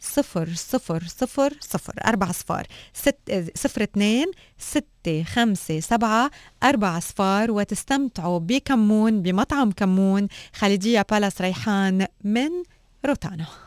[0.00, 4.26] صفر صفر صفر صفر أربع صفار ست صفر اثنين
[4.58, 6.30] ستة خمسة سبعة
[6.62, 12.50] أربع صفار وتستمتعوا بكمون بمطعم كمون خالدية بالاس ريحان من
[13.06, 13.65] روتانا.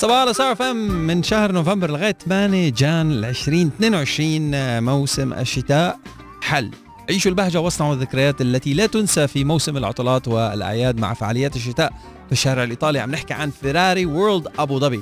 [0.00, 5.98] صباح صار فم من شهر نوفمبر لغاية 8 جان 2022 موسم الشتاء
[6.42, 6.70] حل.
[7.10, 11.92] عيشوا البهجة واصنعوا الذكريات التي لا تنسى في موسم العطلات والأعياد مع فعاليات الشتاء
[12.26, 12.98] في الشارع الإيطالي.
[12.98, 15.00] عم نحكي عن فيراري وورلد أبو ظبي.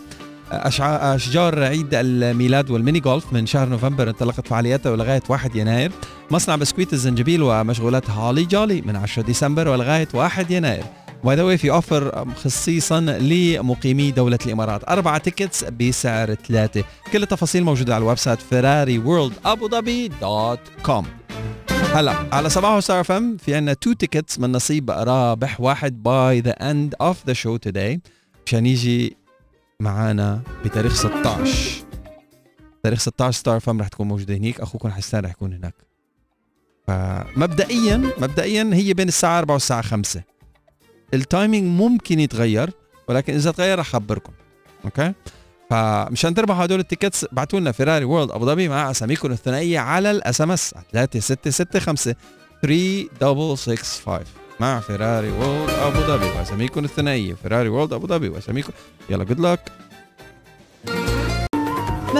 [0.53, 5.93] أشجار عيد الميلاد وال mini golf من شهر نوفمبر انطلقت فعالياتها لغاية 1 يناير.
[6.31, 10.85] مصنع بسكويت الزنجبيل ومشغولات holly jolly من 10 ديسمبر ولغاية 1 يناير.
[11.25, 14.89] by the way في offer خصيصا لمقيمي دولة الإمارات.
[14.89, 16.85] أربعة tickets بسعر ثلاثة.
[17.13, 21.07] كل التفاصيل موجودة على ال website فيراري وورلد أبو ظبي dot com
[21.71, 26.41] هلا على صباح ستار أف إم في عنا two tickets من نصيب رابح واحد by
[26.41, 28.01] the end of the show today
[28.47, 29.17] مشان يجي
[29.81, 31.85] معانا بتاريخ 16
[32.83, 34.61] تاريخ 16 ستار أف إم رح تكون موجودة هنيك.
[34.61, 35.75] أخوكم حسان رح يكون هناك.
[36.87, 40.23] فمبدئيا مبدئيا هي بين الساعة 4 والساعة 5
[41.15, 42.71] ال timing ممكن يتغير
[43.09, 44.33] ولكن إذا تغير رح أخبركم.
[44.85, 45.13] okay؟
[45.71, 50.11] فمشان تربحوا هدول ال tickets ابعتوا لنا فيراري وورلد ابو ظبي مع أساميكم الثنائية على
[50.11, 52.15] ال SMS 3665
[52.63, 54.25] 3665
[54.61, 57.35] مع فيراري وورلد ابو ظبي وأساميكم الثنائية.
[57.35, 58.73] فيراري وورلد ابو ظبي وأساميكم.
[59.11, 59.61] يلا good luck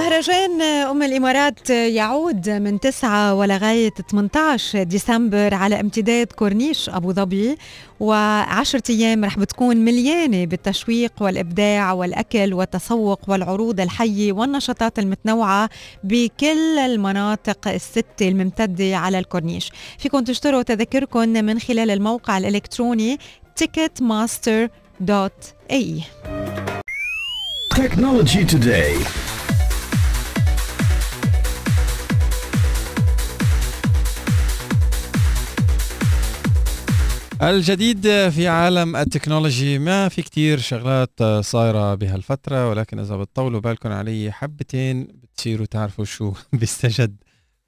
[0.07, 7.57] مهرجان أم الإمارات يعود من 9 ولغاية 18 ديسمبر على امتداد كورنيش أبو ظبي.
[8.01, 15.71] وعشرة أيام رح بتكون مليانة بالتشويق والإبداع والأكل والتسوق والعروض الحية والنشاطات المتنوعة
[16.05, 19.71] بكل المناطق الستة الممتدة على الكورنيش.
[19.99, 23.19] فيكم تشتروا تذكركم من خلال الموقع الإلكتروني
[23.61, 26.03] ticketmaster.ae
[27.75, 28.95] Technology Today.
[37.43, 43.93] الجديد في عالم ال technology ما في كتير شغلات صايرة بهالفترة ولكن إذا بتطولوا بالكم
[43.93, 47.17] علي حبتين بتصيروا تعرفوا شو بيستجد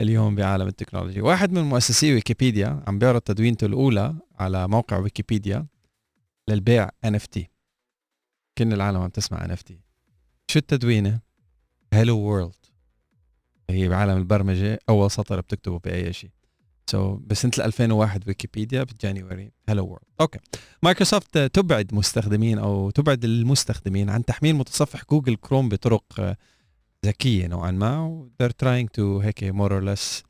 [0.00, 1.20] اليوم بعالم ال technology.
[1.20, 5.66] واحد من مؤسسي ويكيبيديا عم بيعرض تدوينته الأولى على موقع ويكيبيديا
[6.48, 7.40] للبيع NFT
[8.58, 9.72] كل العالم عم تسمع NFT
[10.50, 11.20] شو التدوينة؟
[11.94, 12.54] Hello World
[13.70, 16.30] هي بعالم البرمجة أول سطر بتكتبه بأي شيء.
[16.88, 20.38] so, بسنة 2001 ويكيبيديا ب January Hello World okay
[20.82, 26.36] مايكروسوفت تبعد مستخدمين أو تبعد المستخدمين عن تحميل متصفح جوجل كروم بطرق
[27.06, 30.22] ذكية نوعا ما و they're trying هيك more or less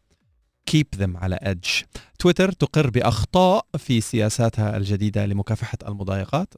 [0.71, 1.85] keep them على edge.
[2.19, 6.55] تويتر تقر بأخطاء في سياساتها الجديدة لمكافحة المضايقات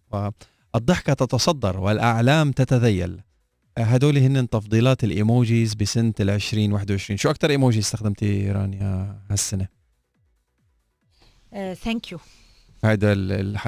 [0.75, 3.21] والضحكة تتصدر والأعلام تتذيل.
[3.79, 9.80] هدول هن تفضيلات ال emojis بسنة ال 2021 شو أكثر إيموجي استخدمتي رانيا هالسنة؟
[11.53, 12.19] ثانك يو
[12.85, 13.59] هذا ال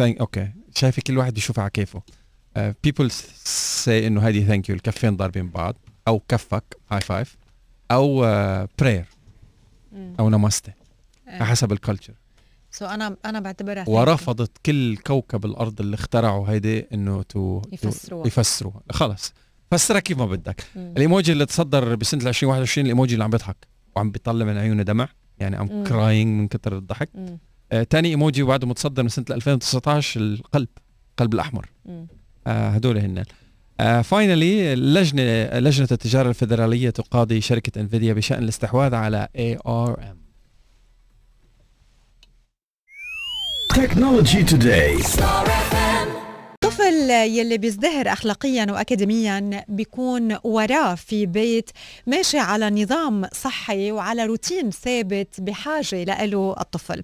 [0.00, 0.52] okay.
[0.74, 2.02] شايفه كل واحد بيشوفها على كيفه.
[2.56, 5.76] people uh, see إنه هذه thank you الكفين ضاربين بعض.
[6.08, 7.36] أو كفك high five
[7.90, 8.20] أو
[8.78, 10.72] prayer uh, أو namaste
[11.26, 12.14] uh, حسب ال culture
[12.70, 18.26] so أنا أنا بعتبرها ورفضت كل كوكب الأرض اللي اخترعوا هيدي إنه to يفسروها.
[18.26, 18.82] يفسروها.
[18.90, 19.32] خلص
[19.70, 20.64] فسرها كيف ما بدك.
[20.76, 23.56] الإيموجي اللي تصدر بسنة 2021 الإيموجي اللي عم بيضحك.
[23.96, 25.08] وعم بيطلع من عيونه دمع.
[25.38, 25.84] يعني عم مم.
[25.84, 27.10] crying من كتر الضحك.
[27.72, 30.68] آه تاني إيموجي بعده متصدر من سنة 2019 القلب
[31.10, 31.68] القلب الأحمر.
[32.46, 33.24] آه هدول هن
[34.02, 35.22] finally اللجنه
[35.58, 40.22] لجنة التجارة الفدراليه تقاضي شركة انفيديا بشأن الاستحواذ على ARM
[43.74, 44.92] Technology Today.
[46.72, 51.70] الطفل يلي بيزدهر اخلاقيا واكاديميا بيكون وراه في بيت
[52.06, 57.02] ماشي على نظام صحي وعلى روتين ثابت بحاجة له الطفل.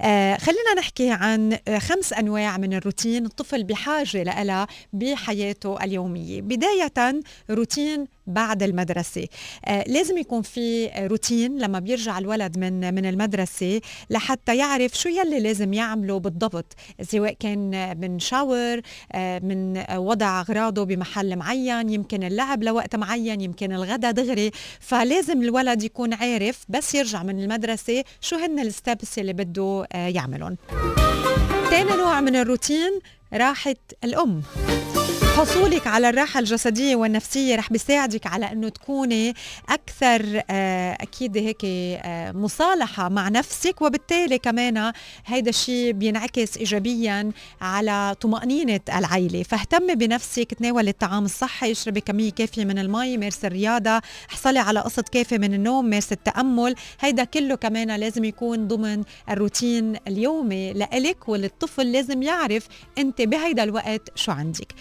[0.00, 8.06] آه خلينا نحكي عن خمس أنواع من الروتين الطفل بحاجة لها بحياته اليومية، بداية روتين
[8.26, 9.26] بعد المدرسة.
[9.64, 15.40] آه لازم يكون في روتين لما بيرجع الولد من من المدرسة لحتى يعرف شو يلي
[15.40, 16.74] لازم يعمله بالضبط.
[17.02, 18.80] سواء كان من شاور
[19.12, 24.50] آه، من وضع أغراضه بمحل معين يمكن اللعب لوقت معين يمكن الغداء دغري.
[24.80, 30.56] فلازم الولد يكون عارف بس يرجع من المدرسة شو هن الستبس اللي بده آه، يعملهم.
[31.70, 33.00] تاني نوع من الروتين
[33.32, 34.42] راحة الأم.
[35.36, 39.34] حصولك على الراحة الجسدية والنفسية رح بيساعدك على أنه تكوني
[39.68, 43.82] أكثر آه، أكيد هيك آه، مصالحة مع نفسك.
[43.82, 44.92] وبالتالي كمان
[45.26, 47.30] هيدا الشيء بينعكس إيجابيا
[47.60, 49.42] على طمأنينة العيلة.
[49.42, 55.08] فاهتمي بنفسك تناولي الطعام الصحي اشربي كمية كافية من المي مارسي الرياضة احصلي على قسط
[55.08, 56.74] كافي من النوم مارسي التأمل.
[57.00, 62.66] هيدا كله كمان لازم يكون ضمن الروتين اليومي لإلك وللطفل لازم يعرف
[62.98, 64.72] أنت بهيدا الوقت شو عندك.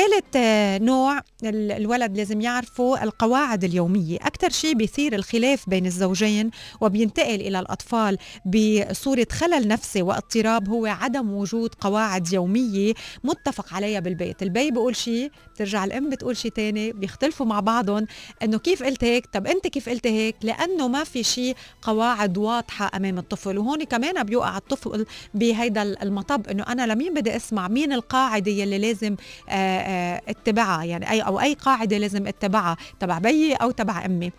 [0.00, 4.16] ثالث آه، نوع ال- الولد لازم يعرفه القواعد اليومية.
[4.16, 11.32] أكثر شيء بيثير الخلاف بين الزوجين وبينتقل إلى الأطفال بصورة خلل نفسي واضطراب هو عدم
[11.32, 12.92] وجود قواعد يومية
[13.24, 14.42] متفق عليها بالبيت.
[14.42, 18.06] البي بيقول شيء بترجع الأم بتقول شيء تاني بيختلفوا مع بعضهم
[18.42, 22.90] إنه كيف قلت هيك؟ طب أنت كيف قلت هيك؟ لأنه ما في شيء قواعد واضحة
[22.96, 23.58] أمام الطفل.
[23.58, 29.16] وهون كمان بيوقع الطفل بهيدا المطب إنه أنا لمين بدي أسمع؟ مين القاعدة يلي لازم
[29.48, 29.89] آه، آه،
[30.28, 34.32] اتبعها يعني أي أو أي قاعدة لازم اتبعها تبع بيي أو تبع أمي.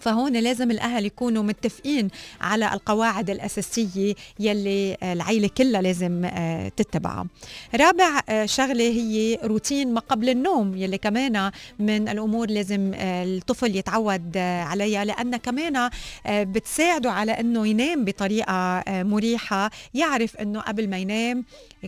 [0.00, 2.08] فهون لازم الأهل يكونوا متفقين
[2.40, 7.26] على القواعد الأساسية يلي العيلة كلها لازم آه، تتبعها.
[7.74, 13.76] رابع آه، شغلة هي روتين ما قبل النوم يلي كمان من الأمور لازم آه، الطفل
[13.76, 15.90] يتعود عليها لأن كمان
[16.28, 21.44] بتساعده على إنه ينام بطريقة مريحة يعرف إنه قبل ما ينام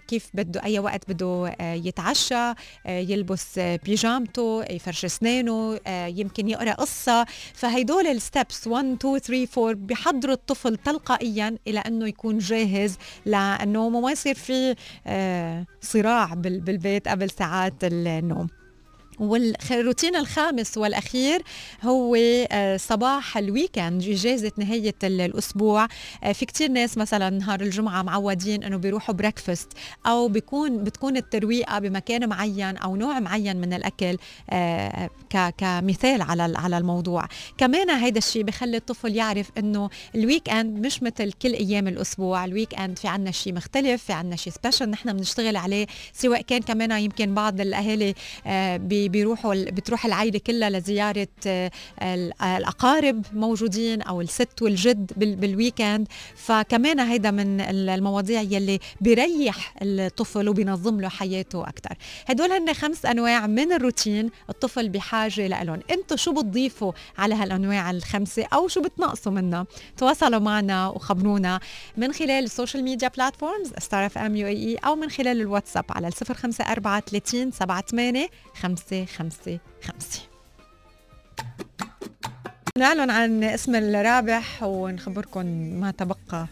[0.08, 2.52] كيف بده أي وقت بده يتعشى
[2.86, 10.76] يلبس بيجامته يفرش أسنانه يمكن يقرأ قصة فهيدول الستبس 1 2 3 4 بيحضروا الطفل
[10.76, 12.96] تلقائيا إلى أنه يكون جاهز
[13.26, 14.74] لأنه وما يصير في
[15.06, 18.48] آه، صراع بال- بالبيت قبل ساعات النوم.
[19.20, 21.42] والروتين الخامس والأخير
[21.82, 22.14] هو
[22.50, 25.88] آه، صباح ال weekend إجازة نهاية ال- الأسبوع.
[26.24, 29.68] آه، في كتير ناس مثلا نهار الجمعة معودين إنه بيروحوا breakfast
[30.06, 34.16] أو بيكون بتكون الترويقة بمكان معين أو نوع معين من الأكل
[34.50, 35.10] آه،
[35.58, 37.26] كمثال على على الموضوع.
[37.58, 42.44] كمان هيدا الشيء بخلي الطفل يعرف إنه ال weekend مش مثل كل أيام الأسبوع.
[42.44, 46.60] ال weekend في عنا شيء مختلف في عنا شيء special نحن بنشتغل عليه سواء كان
[46.62, 48.14] كمان يمكن بعض الأهالي
[49.08, 51.70] بي- بيروحوا بتروح العائلة كلها لزيارة آه،
[52.02, 58.78] ال- الأقارب موجودين أو الست والجد بال- بال weekend فكمان هيدا من ال- المواضيع يلي
[59.00, 61.94] بيريح الطفل وبينظم له حياته أكثر
[62.26, 68.44] هدول هن خمس أنواع من الروتين الطفل بحاجة لهم أنتم شو بتضيفوا على هالأنواع الخمسة
[68.52, 71.60] أو شو بتنقصوا منها؟ تواصلوا معنا وخبرونا
[71.96, 77.00] من خلال ال social media platforms Star FM UAE أو من خلال الواتساب على 054
[77.00, 78.26] 30 78
[79.06, 80.28] 555
[82.78, 85.46] نعلن عن اسم الرابح ونخبركم
[85.80, 86.46] ما تبقى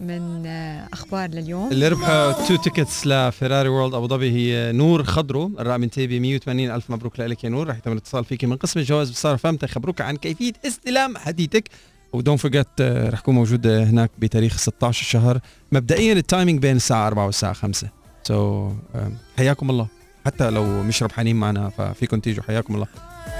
[0.00, 0.46] من
[0.92, 1.70] أخبار لليوم.
[1.70, 6.12] اللي ربحوا two tickets ل Ferrari World ابو ظبي هي نور خضرو الرقم انتهي ب
[6.12, 7.68] 180 ألف مبروك لك يا نور.
[7.68, 11.68] رح يتم الاتصال فيك من قسم الجوائز ب Star FM تيخبروك عن كيفية استلام هديتك.
[12.12, 15.40] و don't forget رح كون موجود آه، هناك بتاريخ 16 الشهر
[15.72, 17.88] مبدئيا ال timing بين الساعة 4 والساعة 5
[18.22, 18.98] so so,
[19.38, 19.86] حياكم الله.
[20.26, 22.44] حتى لو مش ربحانين معنا ففيكم تيجوا.
[22.44, 22.86] حياكم الله.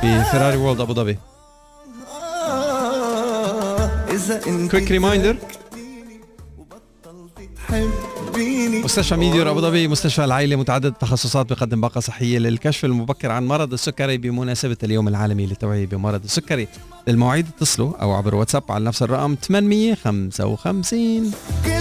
[0.03, 1.19] ب Ferrari World ابو ظبي
[4.71, 5.37] quick reminder
[8.85, 13.73] مستشفى ميديور أبو ظبي مستشفى العائلة متعدد التخصصات بقدم باقة صحية للكشف المبكر عن مرض
[13.73, 16.69] السكري بمناسبة اليوم العالمي للتوعية بمرض السكري.
[17.09, 21.33] للمواعيد اتصلوا أو عبر واتساب على نفس الرقم 855
[21.65, 21.72] كلمة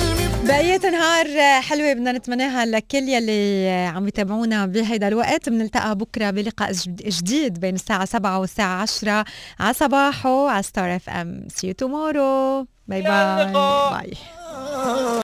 [0.52, 5.50] بقية نهار حلوة بدنا نتمناها لكل يلي عم يتابعونا بهيدا الوقت.
[5.50, 6.72] بنلتقى بكرة بلقاء
[7.08, 9.26] جديد بين الساعة 7 والساعة 10
[9.60, 14.14] على صباحو على Star FM see you tomorrow bye bye bye